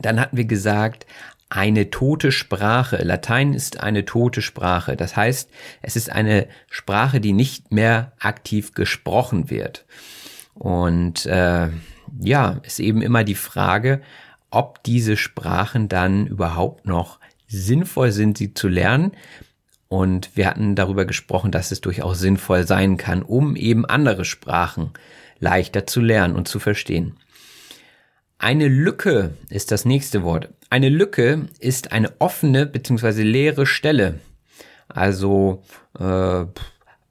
[0.00, 1.06] Dann hatten wir gesagt,
[1.48, 2.96] eine tote Sprache.
[2.96, 4.96] Latein ist eine tote Sprache.
[4.96, 5.50] Das heißt,
[5.82, 9.86] es ist eine Sprache, die nicht mehr aktiv gesprochen wird.
[10.54, 11.68] Und äh,
[12.18, 14.00] ja, ist eben immer die Frage,
[14.50, 19.12] ob diese Sprachen dann überhaupt noch sinnvoll sind, sie zu lernen.
[19.88, 24.90] Und wir hatten darüber gesprochen, dass es durchaus sinnvoll sein kann, um eben andere Sprachen
[25.38, 27.16] leichter zu lernen und zu verstehen.
[28.38, 30.48] Eine Lücke ist das nächste Wort.
[30.76, 33.22] Eine Lücke ist eine offene bzw.
[33.22, 34.20] leere Stelle.
[34.88, 35.62] Also
[35.98, 36.44] äh,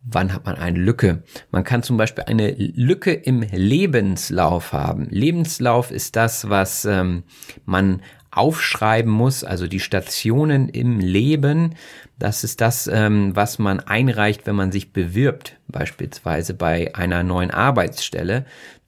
[0.04, 1.24] wann hat man eine Lücke?
[1.50, 5.08] Man kann zum Beispiel eine Lücke im Lebenslauf haben.
[5.10, 7.24] Lebenslauf ist das, was ähm,
[7.66, 11.74] man aufschreiben muss, also die Stationen im Leben.
[12.20, 17.50] Das ist das, ähm, was man einreicht, wenn man sich bewirbt, beispielsweise bei einer neuen
[17.50, 18.46] Arbeitsstelle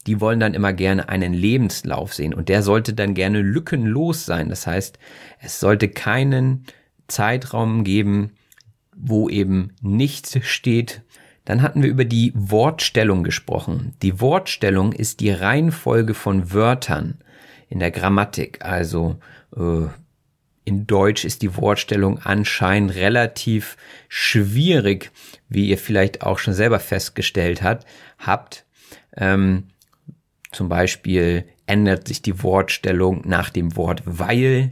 [0.08, 4.50] die wollen dann immer gerne einen Lebenslauf sehen und der sollte dann gerne lückenlos sein.
[4.50, 4.98] Das heißt,
[5.40, 6.66] es sollte keinen
[7.08, 8.32] Zeitraum geben,
[8.96, 11.04] wo eben nichts steht.
[11.46, 13.94] Dann hatten wir über die Wortstellung gesprochen.
[14.02, 17.20] Die Wortstellung ist die Reihenfolge von Wörtern
[17.70, 18.64] in der Grammatik.
[18.64, 19.18] Also
[19.56, 19.88] äh,
[20.64, 23.78] in Deutsch ist die Wortstellung anscheinend relativ
[24.10, 25.12] schwierig,
[25.48, 27.86] wie ihr vielleicht auch schon selber festgestellt hat,
[28.20, 28.66] habt.
[29.16, 29.70] Ähm,
[30.58, 34.72] zum Beispiel ändert sich die Wortstellung nach dem Wort weil.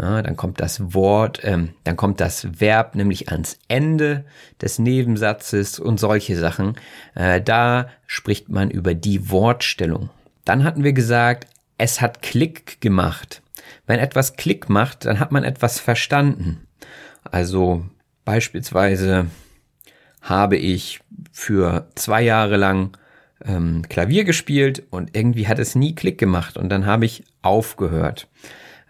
[0.00, 4.24] Ja, dann kommt das Wort, ähm, dann kommt das Verb nämlich ans Ende
[4.62, 6.76] des Nebensatzes und solche Sachen.
[7.14, 10.08] Äh, da spricht man über die Wortstellung.
[10.46, 13.42] Dann hatten wir gesagt, es hat Klick gemacht.
[13.86, 16.66] Wenn etwas Klick macht, dann hat man etwas verstanden.
[17.24, 17.84] Also
[18.24, 19.26] beispielsweise
[20.22, 21.00] habe ich
[21.32, 22.96] für zwei Jahre lang
[23.48, 28.28] ähm, Klavier gespielt und irgendwie hat es nie Klick gemacht und dann habe ich aufgehört.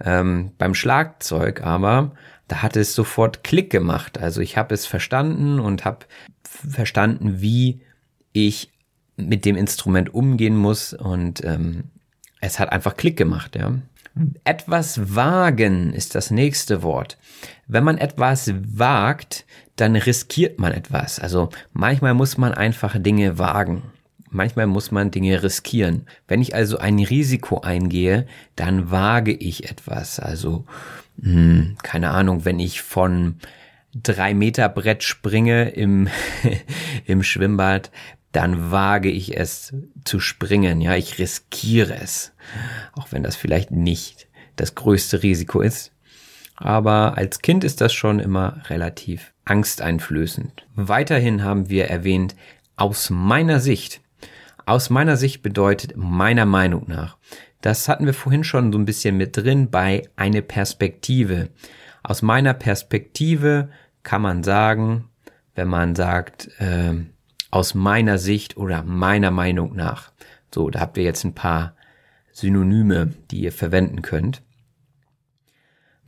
[0.05, 2.12] Ähm, beim Schlagzeug aber,
[2.49, 4.18] da hat es sofort Klick gemacht.
[4.18, 6.07] Also ich habe es verstanden und habe
[6.42, 7.81] verstanden, wie
[8.33, 8.71] ich
[9.16, 11.85] mit dem Instrument umgehen muss und ähm,
[12.40, 13.75] es hat einfach Klick gemacht, ja.
[14.42, 17.18] Etwas wagen ist das nächste Wort.
[17.68, 19.44] Wenn man etwas wagt,
[19.77, 21.21] dann riskiert man etwas.
[21.21, 23.83] Also manchmal muss man einfach Dinge wagen.
[24.31, 26.07] Manchmal muss man Dinge riskieren.
[26.27, 30.21] Wenn ich also ein Risiko eingehe, dann wage ich etwas.
[30.21, 30.67] Also,
[31.17, 33.37] mh, hm, keine Ahnung, wenn ich von
[33.95, 36.09] drei Meter Brett springe im,
[37.07, 37.91] im Schwimmbad,
[38.33, 40.81] dann wage ich es zu springen.
[40.81, 42.33] Ja, ich riskiere es.
[42.93, 45.93] Auch wenn das vielleicht nicht das größte Risiko ist.
[46.57, 50.67] Aber als Kind ist das schon immer relativ angsteinflößend.
[50.75, 52.35] Weiterhin haben wir erwähnt,
[52.77, 54.01] aus meiner Sicht
[54.68, 57.16] aus meiner Sicht bedeutet meiner Meinung nach.
[57.61, 61.48] Das hatten wir vorhin schon so ein bisschen mit drin bei eine Perspektive.
[62.02, 63.70] Aus meiner Perspektive
[64.02, 65.09] kann man sagen,
[65.54, 66.94] wenn man sagt, äh,
[67.50, 70.12] aus meiner Sicht oder meiner Meinung nach.
[70.54, 71.74] So, da habt ihr jetzt ein paar
[72.33, 74.42] Synonyme, die ihr verwenden könnt.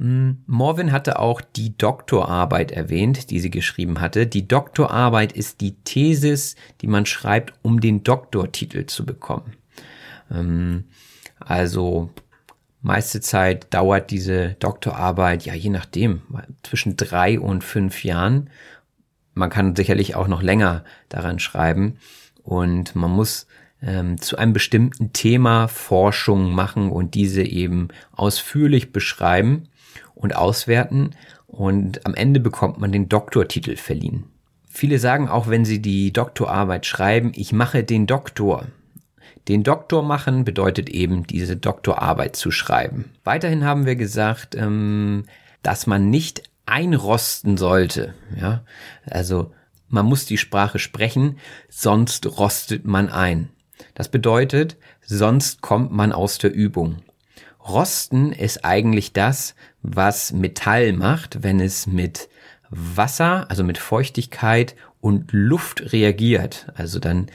[0.01, 4.27] Hm, Morvin hatte auch die Doktorarbeit erwähnt, die sie geschrieben hatte.
[4.27, 9.53] Die Doktorarbeit ist die Thesis, die man schreibt, um den Doktortitel zu bekommen.
[10.31, 10.85] Ähm,
[11.39, 12.09] also
[12.81, 16.23] meiste Zeit dauert diese Doktorarbeit, ja je nachdem,
[16.63, 18.49] zwischen drei und fünf Jahren.
[19.35, 21.99] Man kann sicherlich auch noch länger daran schreiben
[22.43, 23.47] und man muss
[23.83, 29.68] ähm, zu einem bestimmten Thema Forschung machen und diese eben ausführlich beschreiben
[30.21, 31.11] und auswerten
[31.47, 34.25] und am Ende bekommt man den Doktortitel verliehen.
[34.68, 38.66] Viele sagen auch, wenn sie die Doktorarbeit schreiben, ich mache den Doktor.
[39.49, 43.11] Den Doktor machen bedeutet eben, diese Doktorarbeit zu schreiben.
[43.25, 45.25] Weiterhin haben wir gesagt, ähm,
[45.62, 48.14] dass man nicht einrosten sollte.
[48.39, 48.62] Ja,
[49.07, 49.53] also
[49.89, 53.49] man muss die Sprache sprechen, sonst rostet man ein.
[53.95, 56.99] Das bedeutet, sonst kommt man aus der Übung.
[57.66, 62.28] Rosten ist eigentlich das, was Metall macht, wenn es mit
[62.70, 66.66] Wasser, also mit Feuchtigkeit und Luft reagiert.
[66.74, 67.26] Also dann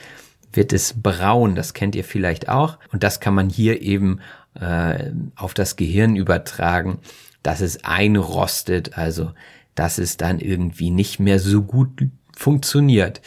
[0.52, 2.78] wird es braun, das kennt ihr vielleicht auch.
[2.92, 4.20] Und das kann man hier eben
[4.54, 6.98] äh, auf das Gehirn übertragen,
[7.42, 9.32] dass es einrostet, also
[9.74, 11.90] dass es dann irgendwie nicht mehr so gut
[12.34, 13.20] funktioniert.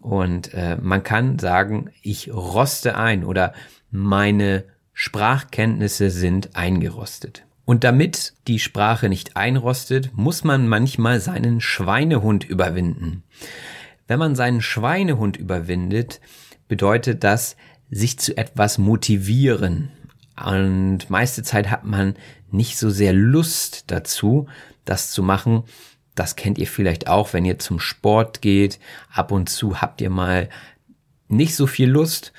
[0.00, 3.52] Und äh, man kann sagen, ich roste ein oder
[3.90, 7.44] meine Sprachkenntnisse sind eingerostet.
[7.68, 13.24] Und damit die Sprache nicht einrostet, muss man manchmal seinen Schweinehund überwinden.
[14.06, 16.22] Wenn man seinen Schweinehund überwindet,
[16.66, 17.56] bedeutet das,
[17.90, 19.90] sich zu etwas motivieren.
[20.42, 22.14] Und meiste Zeit hat man
[22.50, 24.48] nicht so sehr Lust dazu,
[24.86, 25.64] das zu machen.
[26.14, 28.78] Das kennt ihr vielleicht auch, wenn ihr zum Sport geht.
[29.12, 30.48] Ab und zu habt ihr mal
[31.28, 32.32] nicht so viel Lust,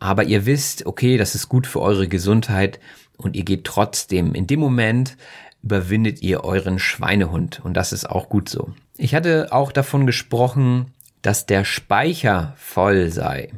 [0.00, 2.80] aber ihr wisst, okay, das ist gut für eure Gesundheit
[3.24, 4.34] und ihr geht trotzdem.
[4.34, 5.16] In dem Moment
[5.62, 8.72] überwindet ihr euren Schweinehund und das ist auch gut so.
[8.96, 10.86] Ich hatte auch davon gesprochen,
[11.22, 13.50] dass der Speicher voll sei.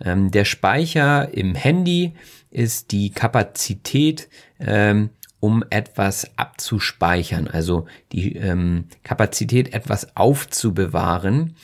[0.00, 2.14] Ähm, der Speicher im Handy
[2.50, 4.28] ist die Kapazität,
[4.60, 5.10] ähm,
[5.40, 11.54] um etwas abzuspeichern, also die ähm, Kapazität, etwas aufzubewahren.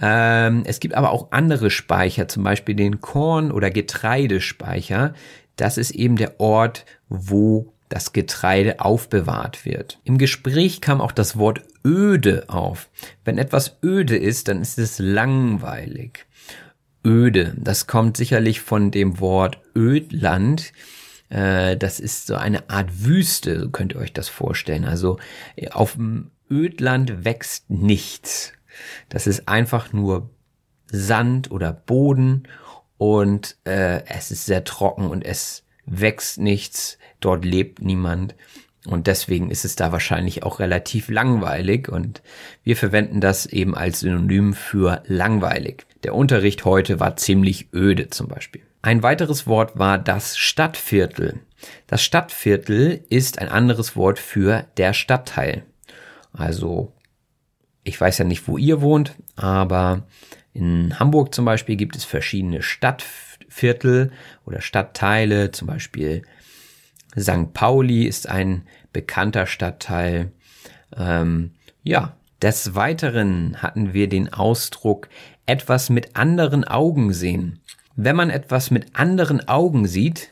[0.00, 5.14] Ähm, es gibt aber auch andere Speicher, zum Beispiel den Korn- oder Getreidespeicher.
[5.58, 9.98] Das ist eben der Ort, wo das Getreide aufbewahrt wird.
[10.04, 12.88] Im Gespräch kam auch das Wort öde auf.
[13.24, 16.26] Wenn etwas öde ist, dann ist es langweilig.
[17.04, 20.72] Öde, das kommt sicherlich von dem Wort Ödland.
[21.28, 24.84] Äh, das ist so eine Art Wüste, könnt ihr euch das vorstellen.
[24.84, 25.18] Also
[25.72, 28.52] auf dem Ödland wächst nichts.
[29.08, 30.30] Das ist einfach nur
[30.90, 32.44] Sand oder Boden
[32.98, 38.34] und äh, es ist sehr trocken und es wächst nichts, dort lebt niemand.
[38.86, 42.22] Und deswegen ist es da wahrscheinlich auch relativ langweilig und
[42.62, 45.86] wir verwenden das eben als Synonym für langweilig.
[46.04, 48.62] Der Unterricht heute war ziemlich öde zum Beispiel.
[48.82, 51.40] Ein weiteres Wort war das Stadtviertel.
[51.86, 55.64] Das Stadtviertel ist ein anderes Wort für der Stadtteil.
[56.32, 56.92] Also,
[57.82, 60.06] ich weiß ja nicht, wo ihr wohnt, aber
[60.58, 64.10] in Hamburg zum Beispiel gibt es verschiedene Stadtviertel
[64.44, 66.22] oder Stadtteile, zum Beispiel
[67.18, 67.52] St.
[67.54, 70.32] Pauli ist ein bekannter Stadtteil.
[70.96, 71.52] Ähm,
[71.84, 75.08] ja, des Weiteren hatten wir den Ausdruck
[75.46, 77.60] etwas mit anderen Augen sehen.
[77.94, 80.30] Wenn man etwas mit anderen Augen sieht,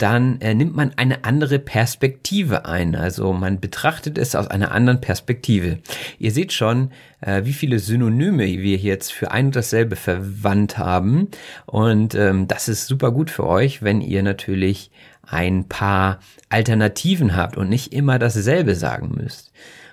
[0.00, 2.94] dann äh, nimmt man eine andere Perspektive ein.
[2.94, 5.78] Also man betrachtet es aus einer anderen Perspektive.
[6.18, 6.90] Ihr seht schon,
[7.20, 11.28] äh, wie viele Synonyme wir jetzt für ein und dasselbe verwandt haben.
[11.66, 14.90] Und ähm, das ist super gut für euch, wenn ihr natürlich
[15.22, 19.52] ein paar Alternativen habt und nicht immer dasselbe sagen müsst.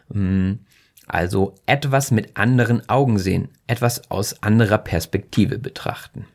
[0.10, 0.54] Mm,
[1.06, 6.26] also etwas mit anderen Augen sehen, etwas aus anderer Perspektive betrachten.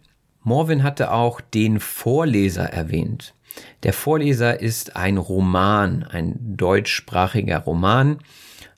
[0.43, 3.35] Morvin hatte auch den Vorleser erwähnt.
[3.83, 8.19] Der Vorleser ist ein Roman, ein deutschsprachiger Roman.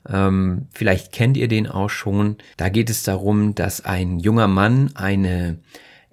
[0.07, 2.37] Ähm, vielleicht kennt ihr den auch schon.
[2.57, 5.57] Da geht es darum, dass ein junger Mann eine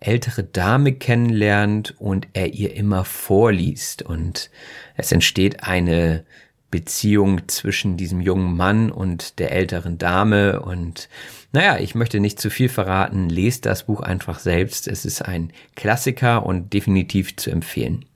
[0.01, 4.51] ältere Dame kennenlernt und er ihr immer vorliest und
[4.97, 6.25] es entsteht eine
[6.71, 11.09] Beziehung zwischen diesem jungen Mann und der älteren Dame und
[11.53, 14.89] naja, ich möchte nicht zu viel verraten, lest das Buch einfach selbst.
[14.89, 18.07] Es ist ein Klassiker und definitiv zu empfehlen.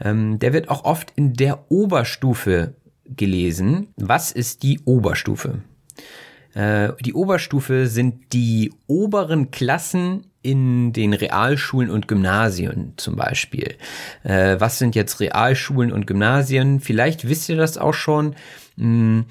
[0.00, 2.74] Ähm, der wird auch oft in der Oberstufe
[3.04, 3.88] gelesen.
[3.96, 5.60] Was ist die Oberstufe?
[6.54, 13.76] Äh, die Oberstufe sind die oberen Klassen in den Realschulen und Gymnasien zum Beispiel.
[14.22, 16.80] Äh, was sind jetzt Realschulen und Gymnasien?
[16.80, 18.34] Vielleicht wisst ihr das auch schon.
[18.76, 19.26] Hm,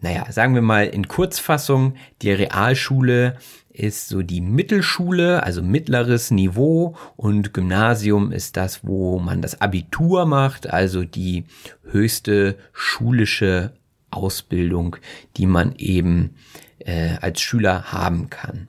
[0.00, 3.36] naja, sagen wir mal in Kurzfassung, die Realschule
[3.78, 10.26] ist so die Mittelschule, also mittleres Niveau und Gymnasium ist das, wo man das Abitur
[10.26, 11.44] macht, also die
[11.90, 13.72] höchste schulische
[14.10, 14.96] Ausbildung,
[15.36, 16.34] die man eben
[16.80, 18.68] äh, als Schüler haben kann.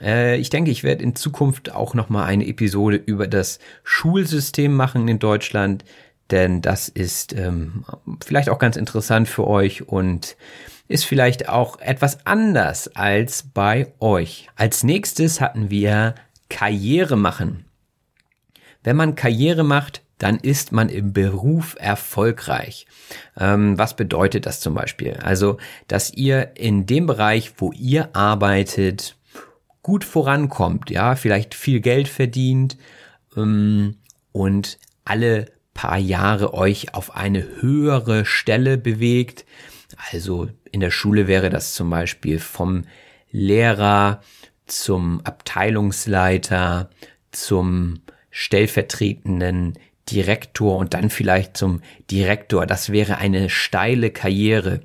[0.00, 4.74] Äh, ich denke, ich werde in Zukunft auch noch mal eine Episode über das Schulsystem
[4.74, 5.84] machen in Deutschland,
[6.30, 7.84] denn das ist ähm,
[8.24, 10.36] vielleicht auch ganz interessant für euch und
[10.88, 14.48] ist vielleicht auch etwas anders als bei euch.
[14.56, 16.14] Als nächstes hatten wir
[16.48, 17.64] Karriere machen.
[18.82, 22.86] Wenn man Karriere macht, dann ist man im Beruf erfolgreich.
[23.38, 25.14] Ähm, was bedeutet das zum Beispiel?
[25.22, 25.58] Also,
[25.88, 29.16] dass ihr in dem Bereich, wo ihr arbeitet,
[29.82, 32.78] gut vorankommt, ja, vielleicht viel Geld verdient
[33.36, 33.96] ähm,
[34.32, 39.44] und alle paar Jahre euch auf eine höhere Stelle bewegt.
[40.10, 42.84] Also in der Schule wäre das zum Beispiel vom
[43.30, 44.20] Lehrer
[44.66, 46.90] zum Abteilungsleiter,
[47.30, 49.74] zum stellvertretenden
[50.10, 51.80] Direktor und dann vielleicht zum
[52.10, 52.66] Direktor.
[52.66, 54.80] Das wäre eine steile Karriere.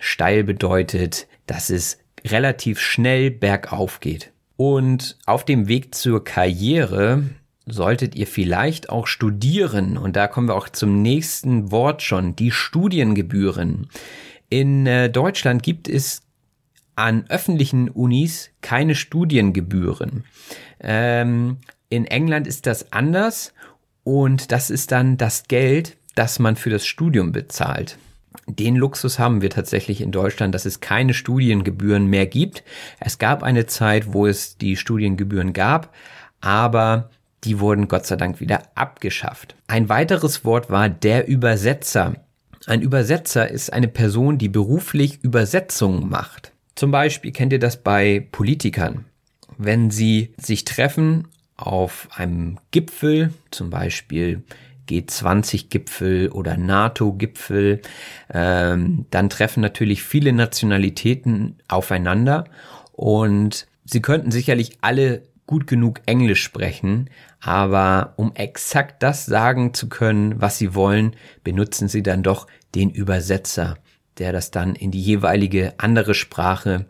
[0.00, 4.32] Steil bedeutet, dass es relativ schnell bergauf geht.
[4.56, 7.24] Und auf dem Weg zur Karriere
[7.66, 9.96] solltet ihr vielleicht auch studieren.
[9.96, 13.88] Und da kommen wir auch zum nächsten Wort schon, die Studiengebühren.
[14.52, 16.20] In äh, Deutschland gibt es
[16.94, 20.24] an öffentlichen Unis keine Studiengebühren.
[20.78, 21.56] Ähm,
[21.88, 23.54] in England ist das anders
[24.04, 27.96] und das ist dann das Geld, das man für das Studium bezahlt.
[28.46, 32.62] Den Luxus haben wir tatsächlich in Deutschland, dass es keine Studiengebühren mehr gibt.
[33.00, 35.94] Es gab eine Zeit, wo es die Studiengebühren gab,
[36.42, 37.08] aber
[37.44, 39.54] die wurden Gott sei Dank wieder abgeschafft.
[39.66, 42.16] Ein weiteres Wort war der Übersetzer.
[42.66, 46.52] Ein Übersetzer ist eine Person, die beruflich Übersetzungen macht.
[46.74, 49.04] Zum Beispiel kennt ihr das bei Politikern.
[49.58, 54.42] Wenn sie sich treffen auf einem Gipfel, zum Beispiel
[54.88, 57.80] G20-Gipfel oder NATO-Gipfel,
[58.32, 62.44] ähm, dann treffen natürlich viele Nationalitäten aufeinander
[62.92, 69.90] und sie könnten sicherlich alle gut genug Englisch sprechen, aber um exakt das sagen zu
[69.90, 73.76] können, was sie wollen, benutzen sie dann doch den Übersetzer,
[74.16, 76.86] der das dann in die jeweilige andere Sprache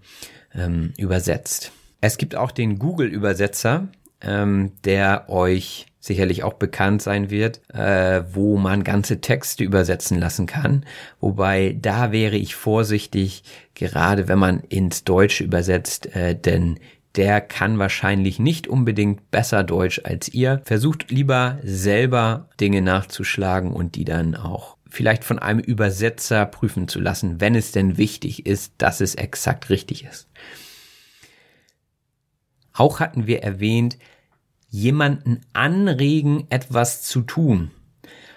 [0.54, 1.72] ähm, übersetzt.
[2.00, 3.88] Es gibt auch den Google-Übersetzer,
[4.20, 10.46] ähm, der euch sicherlich auch bekannt sein wird, äh, wo man ganze Texte übersetzen lassen
[10.46, 10.86] kann.
[11.18, 13.42] Wobei da wäre ich vorsichtig,
[13.74, 16.78] gerade wenn man ins Deutsche übersetzt, äh, denn
[17.16, 20.62] der kann wahrscheinlich nicht unbedingt besser Deutsch als ihr.
[20.64, 27.00] Versucht lieber selber Dinge nachzuschlagen und die dann auch vielleicht von einem Übersetzer prüfen zu
[27.00, 30.28] lassen, wenn es denn wichtig ist, dass es exakt richtig ist.
[32.74, 33.98] Auch hatten wir erwähnt,
[34.68, 37.70] jemanden anregen, etwas zu tun.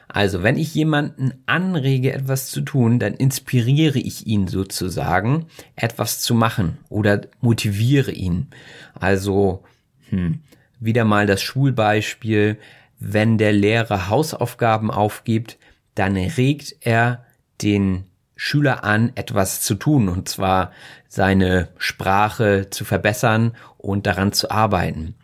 [0.08, 6.36] Also, wenn ich jemanden anrege, etwas zu tun, dann inspiriere ich ihn sozusagen, etwas zu
[6.36, 8.47] machen oder motiviere ihn.
[8.93, 9.64] Also,
[10.10, 10.41] hm,
[10.80, 12.58] wieder mal das Schulbeispiel.
[12.99, 15.58] Wenn der Lehrer Hausaufgaben aufgibt,
[15.95, 17.26] dann regt er
[17.62, 20.72] den Schüler an, etwas zu tun, und zwar
[21.08, 25.16] seine Sprache zu verbessern und daran zu arbeiten.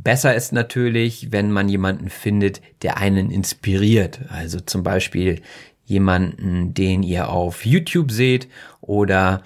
[0.00, 4.20] Besser ist natürlich, wenn man jemanden findet, der einen inspiriert.
[4.28, 5.42] Also zum Beispiel
[5.86, 8.46] jemanden, den ihr auf YouTube seht
[8.80, 9.42] oder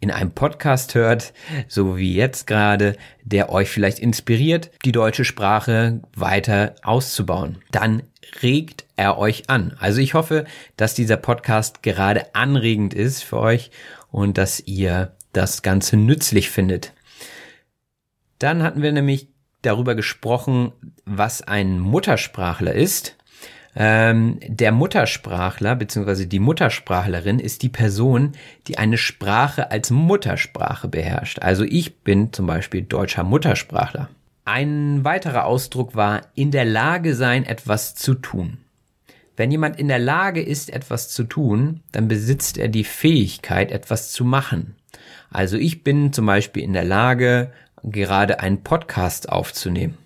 [0.00, 1.32] in einem Podcast hört,
[1.68, 7.58] so wie jetzt gerade, der euch vielleicht inspiriert, die deutsche Sprache weiter auszubauen.
[7.70, 8.02] Dann
[8.42, 9.76] regt er euch an.
[9.78, 10.46] Also ich hoffe,
[10.76, 13.70] dass dieser Podcast gerade anregend ist für euch
[14.10, 16.92] und dass ihr das Ganze nützlich findet.
[18.40, 19.31] Dann hatten wir nämlich
[19.62, 20.72] darüber gesprochen,
[21.04, 23.16] was ein Muttersprachler ist.
[23.74, 26.26] Ähm, der Muttersprachler bzw.
[26.26, 28.32] die Muttersprachlerin ist die Person,
[28.66, 31.38] die eine Sprache als Muttersprache beherrscht.
[31.40, 34.10] Also ich bin zum Beispiel deutscher Muttersprachler.
[34.44, 38.58] Ein weiterer Ausdruck war in der Lage sein, etwas zu tun.
[39.36, 44.12] Wenn jemand in der Lage ist, etwas zu tun, dann besitzt er die Fähigkeit, etwas
[44.12, 44.76] zu machen.
[45.30, 47.52] Also ich bin zum Beispiel in der Lage,
[47.82, 49.98] gerade einen Podcast aufzunehmen.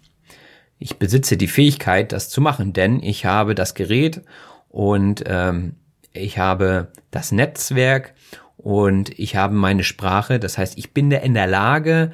[0.79, 4.23] Ich besitze die Fähigkeit, das zu machen, denn ich habe das Gerät
[4.69, 5.77] und ähm,
[6.13, 8.15] ich habe das Netzwerk
[8.57, 10.39] und ich habe meine Sprache.
[10.39, 12.13] Das heißt, ich bin in der Lage,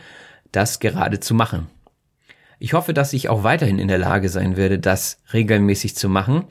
[0.52, 1.68] das gerade zu machen.
[2.58, 6.44] Ich hoffe, dass ich auch weiterhin in der Lage sein werde, das regelmäßig zu machen,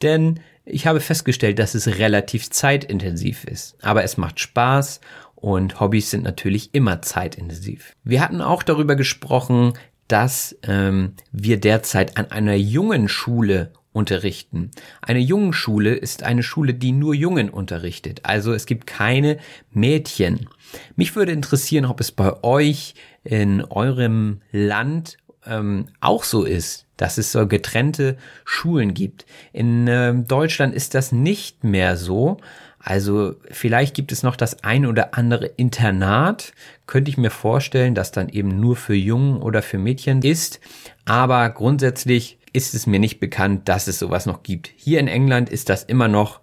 [0.00, 3.76] denn ich habe festgestellt, dass es relativ zeitintensiv ist.
[3.82, 5.00] Aber es macht Spaß
[5.40, 7.92] und Hobbys sind natürlich immer zeitintensiv.
[8.04, 9.74] Wir hatten auch darüber gesprochen,
[10.08, 14.70] dass ähm, wir derzeit an einer jungen Schule unterrichten.
[15.00, 18.20] Eine jungen Schule ist eine Schule, die nur Jungen unterrichtet.
[18.24, 19.38] Also es gibt keine
[19.70, 20.48] Mädchen.
[20.96, 27.18] Mich würde interessieren, ob es bei euch in eurem Land ähm, auch so ist, dass
[27.18, 29.26] es so getrennte Schulen gibt.
[29.52, 32.38] In ähm, Deutschland ist das nicht mehr so.
[32.78, 36.52] Also vielleicht gibt es noch das ein oder andere Internat,
[36.86, 40.60] könnte ich mir vorstellen, das dann eben nur für Jungen oder für Mädchen ist.
[41.04, 44.70] Aber grundsätzlich ist es mir nicht bekannt, dass es sowas noch gibt.
[44.76, 46.40] Hier in England ist das immer noch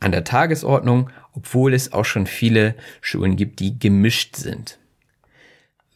[0.00, 4.78] an der Tagesordnung, obwohl es auch schon viele Schulen gibt, die gemischt sind.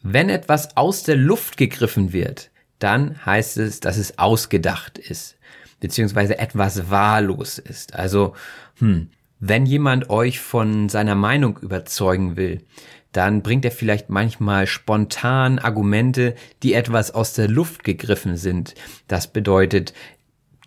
[0.01, 5.37] Wenn etwas aus der Luft gegriffen wird, dann heißt es, dass es ausgedacht ist,
[5.79, 7.95] beziehungsweise etwas wahllos ist.
[7.95, 8.35] Also,
[8.79, 9.09] hm,
[9.45, 12.63] wenn jemand euch von seiner Meinung überzeugen will,
[13.11, 18.73] dann bringt er vielleicht manchmal spontan Argumente, die etwas aus der Luft gegriffen sind.
[19.09, 19.93] Das bedeutet,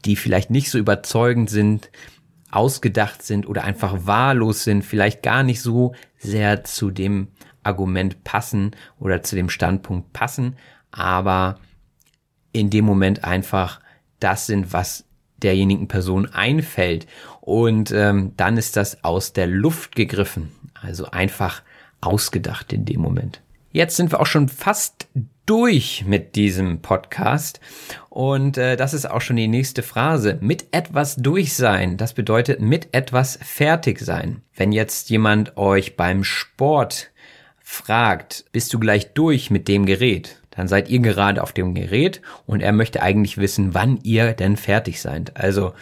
[0.04, 1.90] die vielleicht nicht so überzeugend sind,
[2.50, 7.28] ausgedacht sind oder einfach wahllos sind, vielleicht gar nicht so sehr zu dem
[7.62, 10.56] Argument passen oder zu dem Standpunkt passen,
[10.90, 11.60] aber
[12.52, 13.80] in dem Moment einfach
[14.20, 15.06] das sind, was
[15.42, 17.06] derjenigen Person einfällt.
[17.46, 20.50] Und ähm, dann ist das aus der Luft gegriffen.
[20.74, 21.62] Also einfach
[22.00, 23.40] ausgedacht in dem Moment.
[23.70, 25.06] Jetzt sind wir auch schon fast
[25.46, 27.60] durch mit diesem Podcast
[28.10, 30.38] und äh, das ist auch schon die nächste Phrase.
[30.40, 34.42] Mit etwas durch sein, das bedeutet mit etwas fertig sein.
[34.56, 37.12] Wenn jetzt jemand euch beim Sport
[37.62, 40.42] fragt, bist du gleich durch mit dem Gerät?
[40.50, 44.56] Dann seid ihr gerade auf dem Gerät und er möchte eigentlich wissen, wann ihr denn
[44.56, 45.36] fertig seid.
[45.36, 45.74] Also,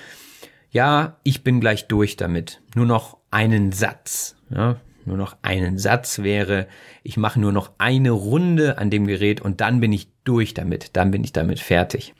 [0.75, 2.61] ja, ich bin gleich durch damit.
[2.75, 4.37] Nur noch einen Satz.
[4.51, 6.67] Ja, nur noch einen Satz wäre,
[7.03, 10.97] ich mache nur noch eine Runde an dem Gerät und dann bin ich durch damit,
[10.97, 12.15] dann bin ich damit fertig.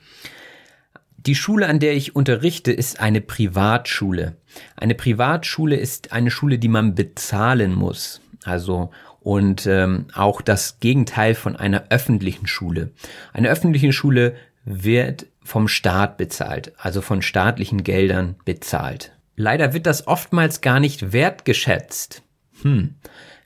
[1.17, 4.37] Die Schule, an der ich unterrichte, ist eine Privatschule.
[4.75, 8.21] Eine Privatschule ist eine Schule, die man bezahlen muss.
[8.43, 12.91] Also und ähm, auch das Gegenteil von einer öffentlichen Schule.
[13.33, 14.35] Eine öffentliche Schule
[14.65, 19.13] wird vom Staat bezahlt, also von staatlichen Geldern bezahlt.
[19.35, 22.23] Leider wird das oftmals gar nicht wertgeschätzt.
[22.63, 22.95] Hm.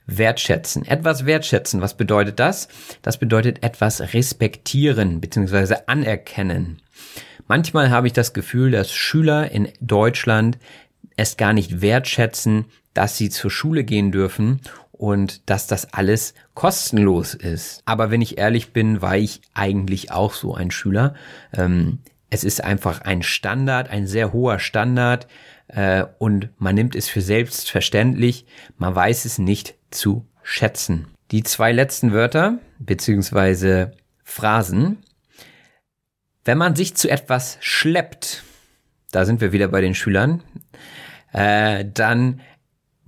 [0.06, 0.86] Wertschätzen.
[0.86, 1.82] Etwas wertschätzen.
[1.82, 2.68] Was bedeutet das?
[3.02, 5.76] Das bedeutet etwas respektieren bzw.
[5.86, 6.80] anerkennen.
[7.46, 10.58] Manchmal habe ich das Gefühl, dass Schüler in Deutschland
[11.16, 14.60] es gar nicht wertschätzen, dass sie zur Schule gehen dürfen
[15.00, 17.80] und dass das alles kostenlos ist.
[17.86, 21.14] Aber wenn ich ehrlich bin, war ich eigentlich auch so ein Schüler.
[21.54, 25.26] Ähm, es ist einfach ein Standard, ein sehr hoher Standard
[25.68, 28.44] äh, und man nimmt es für selbstverständlich,
[28.76, 31.06] man weiß es nicht zu schätzen.
[31.30, 33.92] Die zwei letzten Wörter beziehungsweise
[34.22, 34.98] Phrasen.
[36.44, 38.44] Wenn man sich zu etwas schleppt,
[39.12, 40.42] da sind wir wieder bei den Schülern,
[41.32, 42.42] äh, dann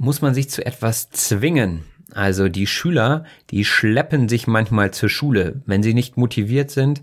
[0.03, 1.84] muss man sich zu etwas zwingen.
[2.12, 5.62] Also die Schüler, die schleppen sich manchmal zur Schule.
[5.64, 7.03] Wenn sie nicht motiviert sind,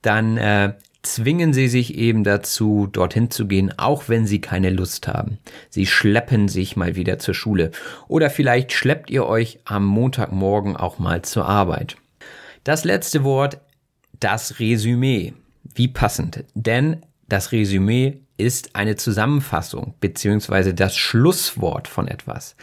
[0.00, 0.72] dann äh,
[1.02, 5.38] zwingen sie sich eben dazu, dorthin zu gehen, auch wenn sie keine Lust haben.
[5.68, 7.70] Sie schleppen sich mal wieder zur Schule.
[8.08, 11.96] Oder vielleicht schleppt ihr euch am Montagmorgen auch mal zur Arbeit.
[12.64, 13.60] Das letzte Wort,
[14.20, 15.34] das Resümee.
[15.74, 16.44] Wie passend.
[16.54, 22.56] Denn das Resümee ist eine Zusammenfassung beziehungsweise das Schlusswort von etwas.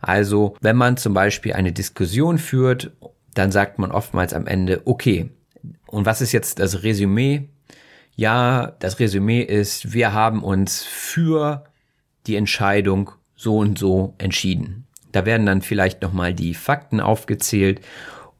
[0.00, 2.92] Also wenn man zum Beispiel eine Diskussion führt,
[3.34, 5.30] dann sagt man oftmals am Ende, okay,
[5.86, 7.48] und was ist jetzt das Resümee?
[8.18, 11.62] ja, das Resümee ist, wir haben uns für
[12.26, 14.88] die Entscheidung so und so entschieden.
[15.12, 17.80] Da werden dann vielleicht nochmal die Fakten aufgezählt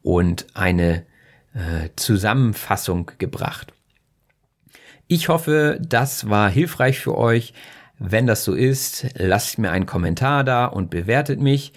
[0.03, 1.05] und eine
[1.53, 3.71] äh, Zusammenfassung gebracht.
[5.11, 7.55] Ich hoffe, das war hilfreich für euch.
[7.97, 11.73] Wenn das so ist, lasst mir einen Kommentar da und bewertet mich.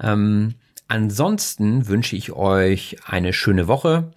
[0.00, 0.54] Ähm,
[0.86, 4.12] ansonsten wünsche ich euch eine schöne Woche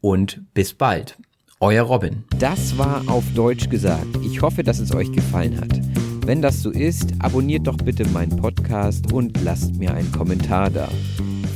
[0.00, 1.18] und bis bald.
[1.60, 2.24] Euer Robin.
[2.38, 4.16] Das war auf Deutsch gesagt.
[4.24, 5.78] Ich hoffe, dass es euch gefallen hat.
[6.26, 10.88] Wenn das so ist, abonniert doch bitte meinen Podcast und lasst mir einen Kommentar da.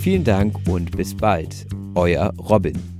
[0.03, 1.67] Vielen Dank und bis bald.
[1.95, 3.00] Euer Robin.